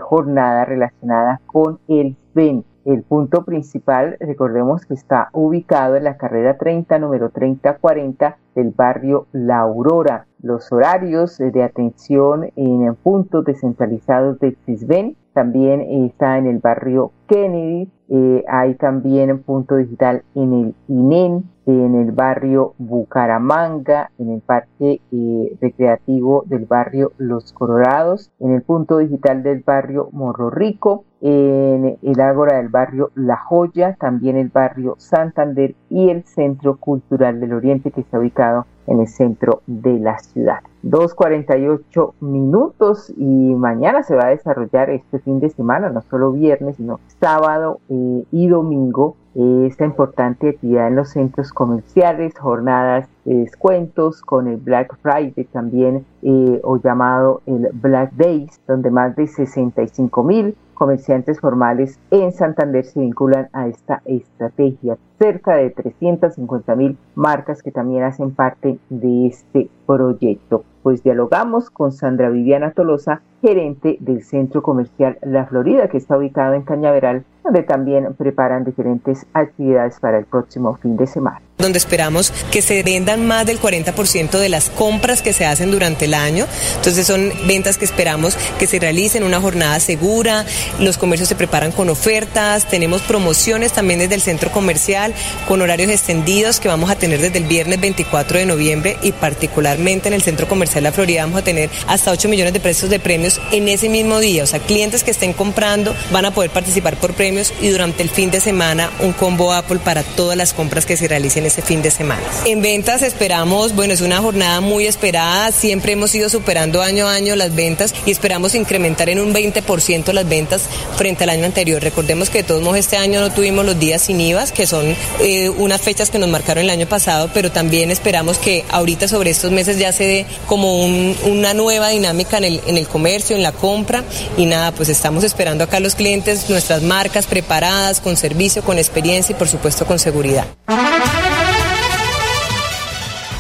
jornada 0.02 0.66
relacionada 0.66 1.40
con 1.46 1.80
el 1.88 2.18
FEN. 2.34 2.66
El 2.84 3.04
punto 3.04 3.46
principal, 3.46 4.18
recordemos 4.20 4.86
que 4.86 4.96
está 4.96 5.30
ubicado 5.32 5.96
en 5.96 6.04
la 6.04 6.18
carrera 6.18 6.58
30, 6.58 7.00
número 7.00 7.30
3040 7.30 8.36
del 8.56 8.72
barrio 8.72 9.28
La 9.32 9.60
Aurora. 9.60 10.28
Los 10.42 10.72
horarios 10.72 11.38
de 11.38 11.64
atención 11.64 12.50
en 12.56 12.96
puntos 12.96 13.46
descentralizados 13.46 14.40
de 14.40 14.58
CISBEN 14.66 15.16
también 15.34 15.82
está 15.82 16.38
en 16.38 16.46
el 16.46 16.60
barrio 16.60 17.12
Kennedy, 17.28 17.90
eh, 18.10 18.44
hay 18.48 18.76
también 18.76 19.42
punto 19.42 19.78
digital 19.78 20.24
en 20.36 20.54
el 20.54 20.76
INEN, 20.88 21.50
en 21.66 21.96
el 21.96 22.12
barrio 22.12 22.76
Bucaramanga, 22.78 24.12
en 24.20 24.30
el 24.30 24.42
parque 24.42 25.02
eh, 25.12 25.58
recreativo 25.60 26.44
del 26.46 26.66
barrio 26.66 27.14
Los 27.18 27.54
Colorados, 27.54 28.32
en 28.40 28.52
el 28.52 28.62
punto 28.62 28.98
digital 28.98 29.42
del 29.42 29.62
barrio 29.62 30.10
Morro 30.12 30.50
Rico, 30.50 31.06
en 31.22 31.98
el 32.02 32.20
ágora 32.20 32.58
del 32.58 32.68
barrio 32.68 33.12
La 33.16 33.38
Joya, 33.38 33.96
también 33.98 34.36
el 34.36 34.50
barrio 34.50 34.96
Santander 34.98 35.74
y 35.90 36.10
el 36.10 36.26
Centro 36.26 36.78
Cultural 36.78 37.40
del 37.40 37.54
Oriente 37.54 37.92
que 37.92 38.02
está 38.02 38.20
ubicado 38.20 38.43
en 38.88 39.00
el 39.00 39.08
centro 39.08 39.62
de 39.68 40.00
la 40.00 40.20
ciudad. 40.20 40.60
2.48 40.84 42.14
minutos 42.20 43.12
y 43.16 43.56
mañana 43.56 44.04
se 44.04 44.16
va 44.16 44.26
a 44.26 44.30
desarrollar 44.30 44.90
este 44.90 45.20
fin 45.20 45.40
de 45.40 45.50
semana, 45.50 45.90
no 45.90 46.02
solo 46.02 46.32
viernes, 46.32 46.76
sino 46.76 47.00
sábado 47.20 47.80
eh, 47.90 48.26
y 48.32 48.48
domingo, 48.48 49.16
esta 49.36 49.86
importante 49.86 50.50
actividad 50.50 50.88
en 50.88 50.96
los 50.96 51.10
centros 51.10 51.52
comerciales, 51.52 52.38
jornadas 52.38 53.10
descuentos 53.26 54.22
con 54.22 54.48
el 54.48 54.58
Black 54.58 54.98
Friday 55.02 55.46
también 55.52 56.06
eh, 56.22 56.60
o 56.64 56.78
llamado 56.78 57.42
el 57.46 57.70
Black 57.74 58.14
Days, 58.14 58.60
donde 58.68 58.92
más 58.92 59.16
de 59.16 59.28
65 59.28 60.24
mil 60.24 60.56
comerciantes 60.74 61.40
formales 61.40 62.00
en 62.12 62.34
Santander 62.34 62.84
se 62.84 63.00
vinculan 63.00 63.48
a 63.54 63.68
esta 63.68 64.02
estrategia. 64.06 64.98
Cerca 65.20 65.56
de 65.56 65.70
350 65.70 66.76
mil 66.76 66.98
marcas 67.16 67.62
que 67.62 67.72
también 67.72 68.04
hacen 68.04 68.32
parte 68.32 68.80
de 68.90 69.28
este 69.28 69.70
proyecto. 69.86 70.66
Pues 70.82 71.02
dialogamos 71.02 71.70
con 71.70 71.94
Sandra 71.94 72.30
Viviana 72.30 72.72
Tolosa, 72.72 73.22
gerente 73.42 73.98
del 74.02 74.24
Centro 74.24 74.62
Comercial 74.62 75.18
La 75.22 75.46
Florida, 75.46 75.88
que 75.88 75.98
está 75.98 76.18
ubicado 76.18 76.54
en 76.54 76.64
Cañaveral, 76.64 77.24
donde 77.44 77.64
también 77.64 78.14
preparan 78.16 78.66
diferentes 78.66 79.26
actividades 79.34 80.00
para 80.02 80.18
el 80.18 80.26
próximo 80.26 80.76
fin 80.76 80.98
de 80.98 81.08
semana 81.08 81.40
donde 81.58 81.80
esperamos 81.80 82.34
que 82.52 82.62
se 82.62 82.84
vendan 82.84 83.26
más 83.26 83.46
del 83.46 83.60
40% 83.60 84.38
de 84.38 84.50
las 84.50 84.70
compras 84.70 85.22
que 85.22 85.34
se 85.34 85.46
hacen 85.46 85.72
durante 85.72 86.06
el 86.06 86.14
año. 86.14 86.46
Entonces 86.76 87.08
son 87.08 87.32
ventas 87.48 87.78
que 87.78 87.86
esperamos 87.86 88.36
que 88.60 88.68
se 88.68 88.80
realicen 88.80 89.24
una 89.24 89.40
jornada 89.40 89.80
segura, 89.80 90.46
los 90.80 90.98
comercios 90.98 91.30
se 91.30 91.36
preparan 91.36 91.72
con 91.72 91.90
ofertas, 91.90 92.68
tenemos 92.68 93.02
promociones 93.02 93.72
también 93.72 94.00
desde 94.00 94.16
el 94.16 94.22
centro 94.22 94.52
comercial 94.52 95.14
con 95.48 95.62
horarios 95.62 95.90
extendidos 95.90 96.60
que 96.60 96.68
vamos 96.68 96.90
a 96.90 96.96
tener 96.96 97.22
desde 97.22 97.38
el 97.38 97.46
viernes 97.46 97.80
24 97.80 98.40
de 98.40 98.46
noviembre 98.46 98.98
y 99.02 99.12
particularmente 99.12 100.08
en 100.08 100.14
el 100.14 100.22
centro 100.22 100.48
comercial 100.48 100.84
La 100.84 100.92
Florida 100.92 101.24
vamos 101.24 101.40
a 101.40 101.44
tener 101.44 101.70
hasta 101.88 102.12
8 102.12 102.28
millones 102.30 102.54
de 102.54 102.60
pesos 102.60 102.90
de 102.90 103.00
premios 103.00 103.40
en 103.52 103.68
ese 103.68 103.90
mismo 103.90 104.20
día. 104.20 104.44
O 104.44 104.48
sea, 104.48 104.60
clientes 104.60 105.04
que 105.04 105.12
estén 105.12 105.34
comprando 105.34 105.96
van 106.12 106.26
a 106.26 106.32
poder 106.32 106.50
participar 106.52 106.98
por 106.98 107.14
premios 107.14 107.54
y 107.62 107.70
durante 107.70 108.04
el 108.04 108.10
fin 108.10 108.32
de 108.32 108.42
semana 108.42 108.92
un 109.00 109.14
combo 109.14 109.54
Apple 109.54 109.80
para 109.80 110.04
todas 110.04 110.38
las 110.38 110.54
compras 110.54 110.86
que 110.86 110.98
se 110.98 111.08
realicen 111.08 111.43
este 111.46 111.62
fin 111.62 111.82
de 111.82 111.92
semana. 111.92 112.24
En 112.46 112.62
ventas 112.62 113.02
esperamos, 113.02 113.76
bueno, 113.76 113.94
es 113.94 114.02
una 114.02 114.20
jornada 114.20 114.62
muy 114.62 114.88
esperada, 114.88 115.52
siempre 115.52 115.94
hemos 115.94 116.14
ido 116.16 116.30
superando 116.30 116.82
año 116.82 117.08
a 117.08 117.14
año 117.14 117.36
las 117.36 117.56
ventas 117.56 117.94
y 118.06 118.12
esperamos 118.12 118.56
incrementar 118.56 119.10
en 119.10 119.20
un 119.20 119.34
20% 119.34 120.12
las 120.14 120.28
ventas 120.28 120.64
frente 120.98 121.24
al 121.24 121.30
año 121.30 121.46
anterior. 121.46 121.82
Recordemos 121.82 122.30
que 122.30 122.40
de 122.40 122.44
todos 122.44 122.62
modos 122.62 122.78
este 122.78 122.98
año 122.98 123.22
no 123.22 123.32
tuvimos 123.32 123.66
los 123.66 123.80
días 123.80 124.04
sin 124.04 124.20
IVAs, 124.20 124.52
que 124.52 124.68
son 124.68 124.96
eh, 125.20 125.50
unas 125.50 125.82
fechas 125.82 126.10
que 126.10 126.20
nos 126.20 126.30
marcaron 126.30 126.64
el 126.64 126.70
año 126.70 126.88
pasado, 126.88 127.30
pero 127.34 127.52
también 127.52 127.92
esperamos 127.92 128.38
que 128.38 128.66
ahorita 128.70 129.08
sobre 129.08 129.30
estos 129.30 129.52
meses 129.52 129.78
ya 129.78 129.92
se 129.92 130.06
dé 130.06 130.26
como 130.48 130.86
una 130.86 131.54
nueva 131.54 131.90
dinámica 131.90 132.38
en 132.38 132.46
el, 132.46 132.62
en 132.68 132.78
el 132.78 132.88
comercio, 132.88 133.36
en 133.36 133.44
la 133.44 133.52
compra 133.52 134.04
y 134.38 134.46
nada, 134.46 134.72
pues 134.72 134.90
estamos 134.90 135.24
esperando 135.24 135.64
acá 135.64 135.80
los 135.80 135.96
clientes, 135.96 136.50
nuestras 136.50 136.82
marcas 136.82 137.28
preparadas, 137.28 138.00
con 138.02 138.18
servicio, 138.18 138.64
con 138.64 138.78
experiencia 138.78 139.34
y 139.34 139.38
por 139.38 139.48
supuesto 139.48 139.86
con 139.86 140.00
seguridad. 140.00 140.46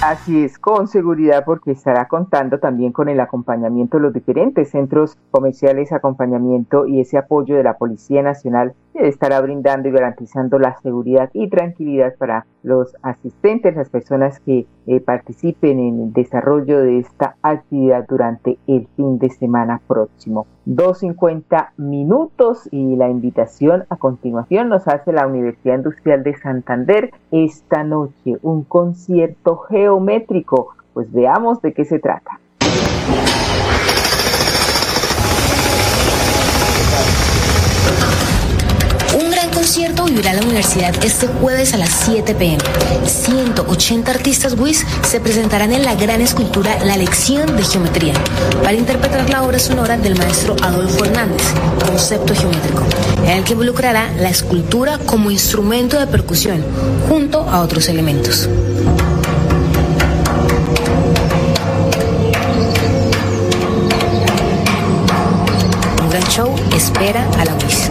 Así 0.05 0.43
es, 0.43 0.59
con 0.59 0.89
seguridad, 0.89 1.45
porque 1.45 1.71
estará 1.71 2.09
contando 2.09 2.59
también 2.59 2.91
con 2.91 3.07
el 3.07 3.21
acompañamiento 3.21 3.95
de 3.95 4.03
los 4.03 4.13
diferentes 4.13 4.69
centros 4.69 5.17
comerciales, 5.31 5.93
acompañamiento 5.93 6.85
y 6.85 6.99
ese 6.99 7.17
apoyo 7.17 7.55
de 7.55 7.63
la 7.63 7.77
Policía 7.77 8.21
Nacional 8.21 8.73
que 8.91 9.07
estará 9.07 9.39
brindando 9.39 9.87
y 9.87 9.93
garantizando 9.93 10.59
la 10.59 10.77
seguridad 10.81 11.29
y 11.31 11.47
tranquilidad 11.47 12.15
para 12.17 12.45
los 12.63 12.95
asistentes, 13.01 13.75
las 13.75 13.89
personas 13.89 14.39
que 14.39 14.65
eh, 14.87 14.99
participen 14.99 15.79
en 15.79 16.01
el 16.01 16.13
desarrollo 16.13 16.79
de 16.79 16.99
esta 16.99 17.35
actividad 17.41 18.05
durante 18.07 18.57
el 18.67 18.87
fin 18.95 19.19
de 19.19 19.29
semana 19.29 19.81
próximo. 19.87 20.47
2.50 20.65 21.71
minutos 21.77 22.67
y 22.71 22.95
la 22.95 23.09
invitación 23.09 23.85
a 23.89 23.97
continuación 23.97 24.69
nos 24.69 24.87
hace 24.87 25.11
la 25.11 25.27
Universidad 25.27 25.75
Industrial 25.75 26.23
de 26.23 26.35
Santander 26.37 27.11
esta 27.31 27.83
noche, 27.83 28.37
un 28.41 28.63
concierto 28.63 29.57
geométrico. 29.57 30.75
Pues 30.93 31.11
veamos 31.11 31.61
de 31.61 31.73
qué 31.73 31.85
se 31.85 31.99
trata. 31.99 32.39
Vivirá 40.13 40.33
la 40.33 40.43
universidad 40.43 40.93
este 41.03 41.25
jueves 41.25 41.73
a 41.73 41.77
las 41.77 41.89
7 42.05 42.35
pm. 42.35 42.59
180 43.07 44.11
artistas 44.11 44.53
WIS 44.53 44.85
se 45.01 45.19
presentarán 45.19 45.73
en 45.73 45.83
la 45.83 45.95
gran 45.95 46.21
escultura 46.21 46.77
La 46.85 46.97
Lección 46.97 47.57
de 47.57 47.63
Geometría 47.63 48.13
para 48.61 48.73
interpretar 48.73 49.27
la 49.31 49.41
obra 49.41 49.57
sonora 49.57 49.97
del 49.97 50.15
maestro 50.15 50.55
Adolfo 50.61 51.05
Hernández, 51.05 51.41
Concepto 51.83 52.35
Geométrico, 52.35 52.83
en 53.23 53.31
el 53.31 53.43
que 53.43 53.53
involucrará 53.53 54.11
la 54.19 54.29
escultura 54.29 54.99
como 54.99 55.31
instrumento 55.31 55.99
de 55.99 56.05
percusión 56.05 56.63
junto 57.09 57.49
a 57.49 57.61
otros 57.61 57.89
elementos. 57.89 58.47
Un 66.03 66.09
gran 66.11 66.23
show 66.29 66.53
espera 66.75 67.27
a 67.39 67.45
la 67.45 67.55
WIS. 67.55 67.82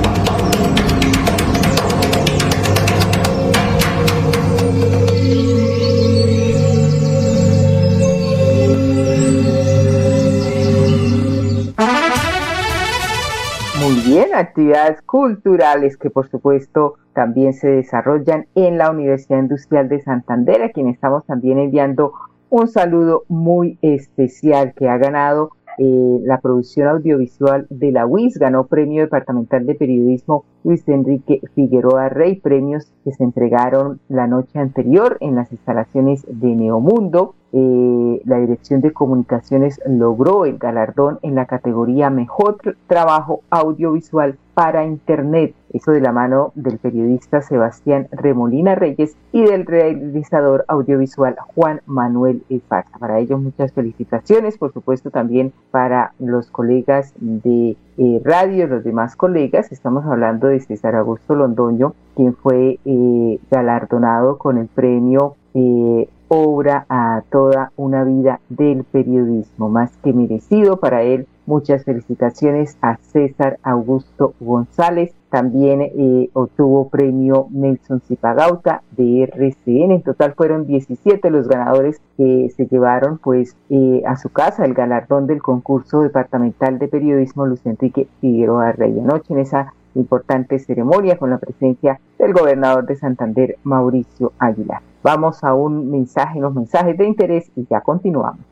Actividades 14.35 15.03
culturales 15.03 15.97
que 15.97 16.11
por 16.11 16.29
supuesto 16.29 16.95
también 17.13 17.53
se 17.53 17.69
desarrollan 17.69 18.47
en 18.55 18.79
la 18.79 18.91
Universidad 18.91 19.41
Industrial 19.41 19.89
de 19.89 20.01
Santander, 20.01 20.63
a 20.63 20.71
quien 20.71 20.89
estamos 20.89 21.25
también 21.27 21.59
enviando 21.59 22.13
un 22.51 22.69
saludo 22.69 23.25
muy 23.29 23.79
especial 23.81 24.75
que 24.75 24.89
ha 24.89 24.99
ganado 24.99 25.53
eh, 25.79 26.21
la 26.25 26.41
producción 26.41 26.87
audiovisual 26.89 27.67
de 27.71 27.93
la 27.93 28.07
UIS, 28.07 28.39
ganó 28.39 28.67
premio 28.67 29.03
departamental 29.03 29.65
de 29.65 29.75
periodismo 29.75 30.45
Luis 30.65 30.87
Enrique 30.87 31.41
Figueroa 31.55 32.11
Rey, 32.11 32.37
premios 32.37 32.93
que 33.05 33.13
se 33.13 33.25
entregaron 33.25 34.01
la 34.09 34.27
noche 34.27 34.59
anterior 34.59 35.17
en 35.21 35.35
las 35.35 35.51
instalaciones 35.51 36.27
de 36.29 36.55
Neomundo. 36.55 37.35
Eh, 37.53 38.23
la 38.25 38.39
Dirección 38.39 38.81
de 38.81 38.93
Comunicaciones 38.93 39.81
logró 39.87 40.47
el 40.47 40.59
galardón 40.59 41.19
en 41.23 41.35
la 41.35 41.47
categoría 41.47 42.09
Mejor 42.09 42.57
Trabajo 42.87 43.43
Audiovisual 43.51 44.39
para 44.55 44.85
Internet, 44.85 45.55
eso 45.73 45.93
de 45.93 46.01
la 46.01 46.13
mano 46.13 46.53
del 46.55 46.79
periodista 46.79 47.41
Sebastián 47.41 48.09
Remolina 48.11 48.75
Reyes 48.75 49.17
y 49.33 49.43
del 49.43 49.65
realizador 49.67 50.65
audiovisual 50.69 51.37
Juan 51.55 51.81
Manuel 51.87 52.43
Esparza. 52.51 52.99
Para 52.99 53.19
ellos 53.19 53.41
muchas 53.41 53.73
felicitaciones, 53.73 54.59
por 54.59 54.73
supuesto 54.73 55.11
también 55.11 55.53
para 55.71 56.13
los 56.19 56.51
colegas 56.51 57.15
de 57.19 57.77
eh, 57.99 58.21
radio, 58.25 58.67
los 58.67 58.85
demás 58.85 59.17
colegas, 59.17 59.73
estamos 59.73 60.05
hablando 60.05 60.49
de 60.49 60.61
César 60.61 60.95
Augusto 60.97 61.35
Londoño, 61.35 61.95
quien 62.15 62.35
fue 62.35 62.79
eh, 62.85 63.39
galardonado 63.51 64.39
con 64.39 64.59
el 64.59 64.69
premio 64.69 65.37
eh, 65.55 66.09
Obra 66.35 66.87
a 66.89 67.23
toda 67.31 67.73
una 67.77 68.05
vida 68.05 68.41
del 68.49 68.85
periodismo, 68.85 69.69
más 69.69 69.95
que 69.99 70.15
merecido 70.15 70.79
para 70.79 71.03
él 71.03 71.27
Muchas 71.45 71.85
felicitaciones 71.85 72.79
a 72.83 72.99
César 72.99 73.59
Augusto 73.65 74.35
González. 74.39 75.13
También 75.29 75.83
eh, 75.83 76.31
obtuvo 76.35 76.89
premio 76.89 77.49
Nelson 77.51 78.01
Zipagauta 78.01 78.83
de 78.93 79.25
RCN. 79.25 79.91
En 79.91 80.03
total 80.03 80.35
fueron 80.35 80.69
17 80.69 81.31
los 81.31 81.49
ganadores 81.49 82.01
que 82.17 82.49
se 82.57 82.67
llevaron 82.67 83.19
pues 83.19 83.57
eh, 83.71 84.03
a 84.07 84.17
su 84.17 84.29
casa 84.29 84.65
el 84.65 84.75
galardón 84.75 85.27
del 85.27 85.43
concurso 85.43 86.03
departamental 86.03 86.79
de 86.79 86.87
periodismo 86.87 87.47
Luis 87.47 87.67
Enrique 87.67 88.07
Figueroa 88.21 88.71
Rey. 88.71 89.01
Anoche 89.01 89.35
en 89.35 89.41
esa 89.41 89.75
importante 89.97 90.61
ceremonia 90.61 91.19
con 91.19 91.31
la 91.31 91.39
presencia 91.39 91.99
del 92.21 92.35
gobernador 92.35 92.87
de 92.87 92.97
Santander, 92.97 93.57
Mauricio 93.65 94.33
Aguilar. 94.39 94.92
Vamos 95.03 95.43
a 95.43 95.55
un 95.55 95.91
mensaje, 95.91 96.39
los 96.39 96.55
mensajes 96.55 96.97
de 96.97 97.07
interés 97.07 97.51
y 97.57 97.67
ya 97.69 97.81
continuamos. 97.81 98.52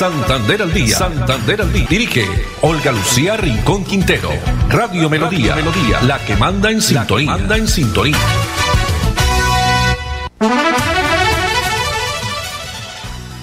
Santander 0.00 0.62
al 0.62 0.72
día. 0.72 0.96
Santander 0.96 1.60
al 1.60 1.70
día. 1.74 1.86
Dirige 1.86 2.24
Olga 2.62 2.90
Lucía 2.90 3.36
Rincón 3.36 3.84
Quintero. 3.84 4.30
Radio 4.70 5.10
Melodía. 5.10 5.54
Melodía. 5.54 6.00
La 6.06 6.18
que 6.26 6.34
manda 6.36 6.70
en 6.70 6.80
sintonía. 6.80 7.32
manda 7.32 7.58
en 7.58 7.68
sintonía. 7.68 8.16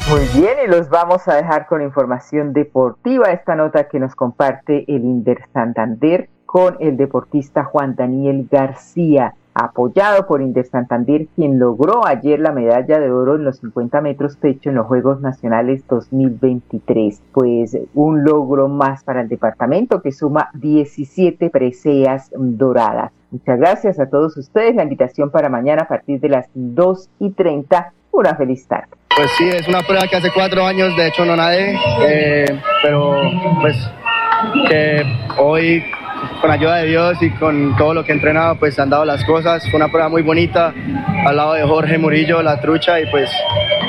Muy 0.09 0.25
bien, 0.33 0.57
y 0.65 0.67
los 0.67 0.89
vamos 0.89 1.27
a 1.27 1.35
dejar 1.35 1.67
con 1.67 1.83
información 1.83 2.53
deportiva. 2.53 3.27
Esta 3.27 3.55
nota 3.55 3.87
que 3.87 3.99
nos 3.99 4.15
comparte 4.15 4.83
el 4.87 5.05
Inder 5.05 5.43
Santander 5.53 6.27
con 6.47 6.77
el 6.79 6.97
deportista 6.97 7.65
Juan 7.65 7.95
Daniel 7.95 8.47
García 8.49 9.35
apoyado 9.63 10.27
por 10.27 10.41
Inter 10.41 10.65
Santander, 10.65 11.27
quien 11.35 11.59
logró 11.59 12.05
ayer 12.05 12.39
la 12.39 12.51
medalla 12.51 12.99
de 12.99 13.11
oro 13.11 13.35
en 13.35 13.43
los 13.43 13.57
50 13.57 14.01
metros 14.01 14.37
pecho 14.37 14.69
en 14.69 14.75
los 14.75 14.87
Juegos 14.87 15.21
Nacionales 15.21 15.85
2023. 15.87 17.21
Pues 17.31 17.77
un 17.93 18.23
logro 18.23 18.67
más 18.67 19.03
para 19.03 19.21
el 19.21 19.27
departamento 19.27 20.01
que 20.01 20.11
suma 20.11 20.49
17 20.53 21.49
preseas 21.49 22.29
doradas. 22.35 23.11
Muchas 23.31 23.59
gracias 23.59 23.99
a 23.99 24.09
todos 24.09 24.37
ustedes. 24.37 24.75
La 24.75 24.83
invitación 24.83 25.31
para 25.31 25.49
mañana 25.49 25.83
a 25.83 25.87
partir 25.87 26.19
de 26.19 26.29
las 26.29 26.47
2 26.53 27.09
y 27.19 27.31
30. 27.31 27.93
Una 28.11 28.35
feliz 28.35 28.67
tarde. 28.67 28.87
Pues 29.15 29.31
sí, 29.37 29.47
es 29.49 29.67
una 29.67 29.81
prueba 29.81 30.07
que 30.07 30.15
hace 30.15 30.31
cuatro 30.31 30.63
años 30.63 30.95
de 30.95 31.07
hecho 31.07 31.25
no 31.25 31.35
nadé, 31.35 31.75
eh, 32.05 32.45
pero 32.83 33.15
pues 33.61 33.75
que 34.69 35.03
hoy 35.39 35.83
con 36.41 36.51
ayuda 36.51 36.75
de 36.77 36.87
Dios 36.87 37.21
y 37.21 37.29
con 37.31 37.75
todo 37.75 37.93
lo 37.93 38.03
que 38.03 38.11
he 38.11 38.15
entrenado, 38.15 38.55
pues 38.55 38.77
han 38.79 38.89
dado 38.89 39.05
las 39.05 39.23
cosas. 39.25 39.63
Fue 39.69 39.77
una 39.77 39.89
prueba 39.89 40.09
muy 40.09 40.21
bonita 40.21 40.73
al 41.25 41.35
lado 41.35 41.53
de 41.53 41.63
Jorge 41.63 41.97
Murillo, 41.97 42.41
la 42.41 42.59
trucha, 42.59 42.99
y 42.99 43.05
pues 43.07 43.29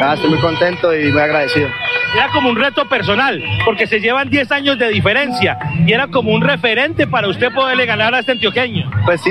nada, 0.01 0.15
estoy 0.15 0.31
muy 0.31 0.41
contento 0.41 0.95
y 0.95 1.11
muy 1.13 1.21
agradecido. 1.21 1.69
Era 2.15 2.29
como 2.31 2.49
un 2.49 2.57
reto 2.57 2.89
personal, 2.89 3.43
porque 3.67 3.87
se 3.87 4.01
llevan 4.01 4.31
10 4.31 4.51
años 4.51 4.79
de 4.79 4.89
diferencia 4.89 5.59
y 5.87 5.93
era 5.93 6.07
como 6.09 6.33
un 6.33 6.41
referente 6.41 7.07
para 7.07 7.29
usted 7.29 7.53
poderle 7.53 7.85
ganar 7.85 8.15
a 8.15 8.21
este 8.21 8.33
antioqueño. 8.33 8.91
Pues 9.05 9.21
sí, 9.21 9.31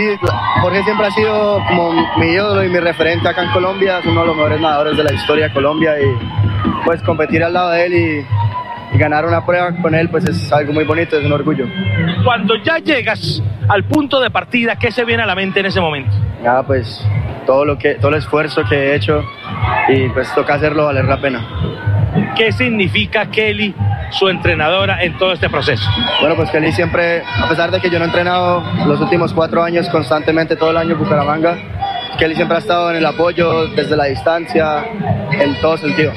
Jorge 0.62 0.84
siempre 0.84 1.08
ha 1.08 1.12
sido 1.12 1.60
como 1.68 1.92
mi 2.18 2.28
ídolo 2.28 2.64
y 2.64 2.70
mi 2.70 2.80
referente 2.80 3.28
acá 3.28 3.44
en 3.44 3.52
Colombia, 3.52 4.00
es 4.00 4.06
uno 4.06 4.22
de 4.22 4.28
los 4.28 4.36
mejores 4.36 4.62
nadadores 4.62 4.96
de 4.96 5.04
la 5.04 5.14
historia 5.14 5.48
de 5.48 5.54
Colombia 5.54 5.96
y 6.00 6.86
pues 6.86 7.02
competir 7.02 7.44
al 7.44 7.54
lado 7.54 7.72
de 7.72 7.86
él 7.86 7.94
y 7.94 8.26
y 8.94 8.98
ganar 8.98 9.26
una 9.26 9.46
prueba 9.46 9.72
con 9.82 9.94
él 9.96 10.10
pues 10.10 10.26
es 10.26 10.52
algo 10.52 10.74
muy 10.74 10.84
bonito, 10.84 11.18
es 11.18 11.26
un 11.26 11.32
orgullo. 11.32 11.66
Cuando 12.28 12.58
ya 12.58 12.80
llegas 12.80 13.42
al 13.70 13.86
punto 13.86 14.20
de 14.20 14.30
partida, 14.30 14.76
¿qué 14.76 14.92
se 14.92 15.06
viene 15.06 15.24
a 15.24 15.26
la 15.26 15.34
mente 15.34 15.62
en 15.62 15.68
ese 15.68 15.80
momento? 15.80 16.12
Ah, 16.46 16.62
pues 16.68 17.02
todo 17.46 17.64
lo 17.64 17.78
que 17.78 17.94
todo 17.94 18.10
el 18.10 18.18
esfuerzo 18.18 18.66
que 18.68 18.76
he 18.76 18.96
hecho 18.96 19.24
y 19.88 20.10
pues 20.10 20.36
toca 20.36 20.56
hacerlo 20.56 20.84
valer 20.84 21.06
la 21.06 21.22
pena. 21.22 21.48
¿Qué 22.36 22.52
significa 22.52 23.28
Kelly, 23.28 23.74
su 24.12 24.28
entrenadora, 24.28 25.02
en 25.06 25.18
todo 25.18 25.32
este 25.32 25.50
proceso? 25.50 25.90
Bueno, 26.20 26.36
pues 26.36 26.52
Kelly 26.52 26.74
siempre, 26.74 27.24
a 27.24 27.48
pesar 27.48 27.72
de 27.72 27.80
que 27.80 27.90
yo 27.90 27.98
no 27.98 28.04
he 28.04 28.08
entrenado 28.10 28.62
los 28.86 29.00
últimos 29.00 29.32
cuatro 29.32 29.64
años 29.64 29.88
constantemente 29.88 30.58
todo 30.58 30.72
el 30.72 30.78
año 30.78 30.96
en 30.96 31.00
Bucaramanga, 31.00 31.58
Kelly 32.20 32.36
siempre 32.36 32.58
ha 32.58 32.60
estado 32.60 32.90
en 32.92 32.98
el 32.98 33.06
apoyo 33.06 33.68
desde 33.68 33.96
la 33.96 34.04
distancia, 34.04 34.84
en 35.32 35.62
todo 35.62 35.78
sentido. 35.78 36.12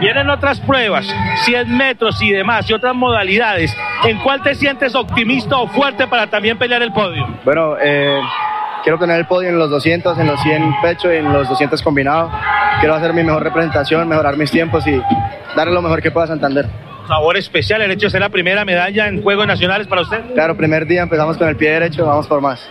Vienen 0.00 0.28
otras 0.28 0.60
pruebas, 0.60 1.06
100 1.44 1.76
metros 1.76 2.20
y 2.22 2.30
demás, 2.32 2.68
y 2.68 2.72
otras 2.72 2.94
modalidades. 2.94 3.74
¿En 4.04 4.18
cuál 4.18 4.42
te 4.42 4.54
sientes 4.54 4.94
optimista 4.94 5.56
o 5.58 5.66
fuerte 5.68 6.06
para 6.06 6.26
también 6.26 6.58
pelear 6.58 6.82
el 6.82 6.92
podio? 6.92 7.26
Bueno, 7.44 7.76
eh, 7.80 8.20
quiero 8.82 8.98
tener 8.98 9.18
el 9.18 9.26
podio 9.26 9.48
en 9.48 9.58
los 9.58 9.70
200, 9.70 10.18
en 10.18 10.26
los 10.26 10.40
100 10.42 10.74
pecho 10.82 11.12
y 11.12 11.16
en 11.16 11.32
los 11.32 11.48
200 11.48 11.80
combinados. 11.82 12.32
Quiero 12.80 12.94
hacer 12.94 13.12
mi 13.12 13.22
mejor 13.22 13.42
representación, 13.42 14.08
mejorar 14.08 14.36
mis 14.36 14.50
tiempos 14.50 14.86
y 14.86 15.00
darle 15.56 15.72
lo 15.72 15.82
mejor 15.82 16.02
que 16.02 16.10
pueda 16.10 16.24
a 16.24 16.28
Santander. 16.28 16.66
Sabor 17.08 17.36
especial 17.36 17.82
el 17.82 17.90
hecho 17.90 18.06
de 18.06 18.10
ser 18.10 18.20
la 18.20 18.30
primera 18.30 18.64
medalla 18.64 19.08
en 19.08 19.22
Juegos 19.22 19.46
Nacionales 19.46 19.86
para 19.86 20.02
usted. 20.02 20.22
Claro, 20.34 20.56
primer 20.56 20.86
día 20.86 21.02
empezamos 21.02 21.36
con 21.36 21.48
el 21.48 21.56
pie 21.56 21.70
derecho, 21.72 22.06
vamos 22.06 22.26
por 22.26 22.40
más. 22.40 22.70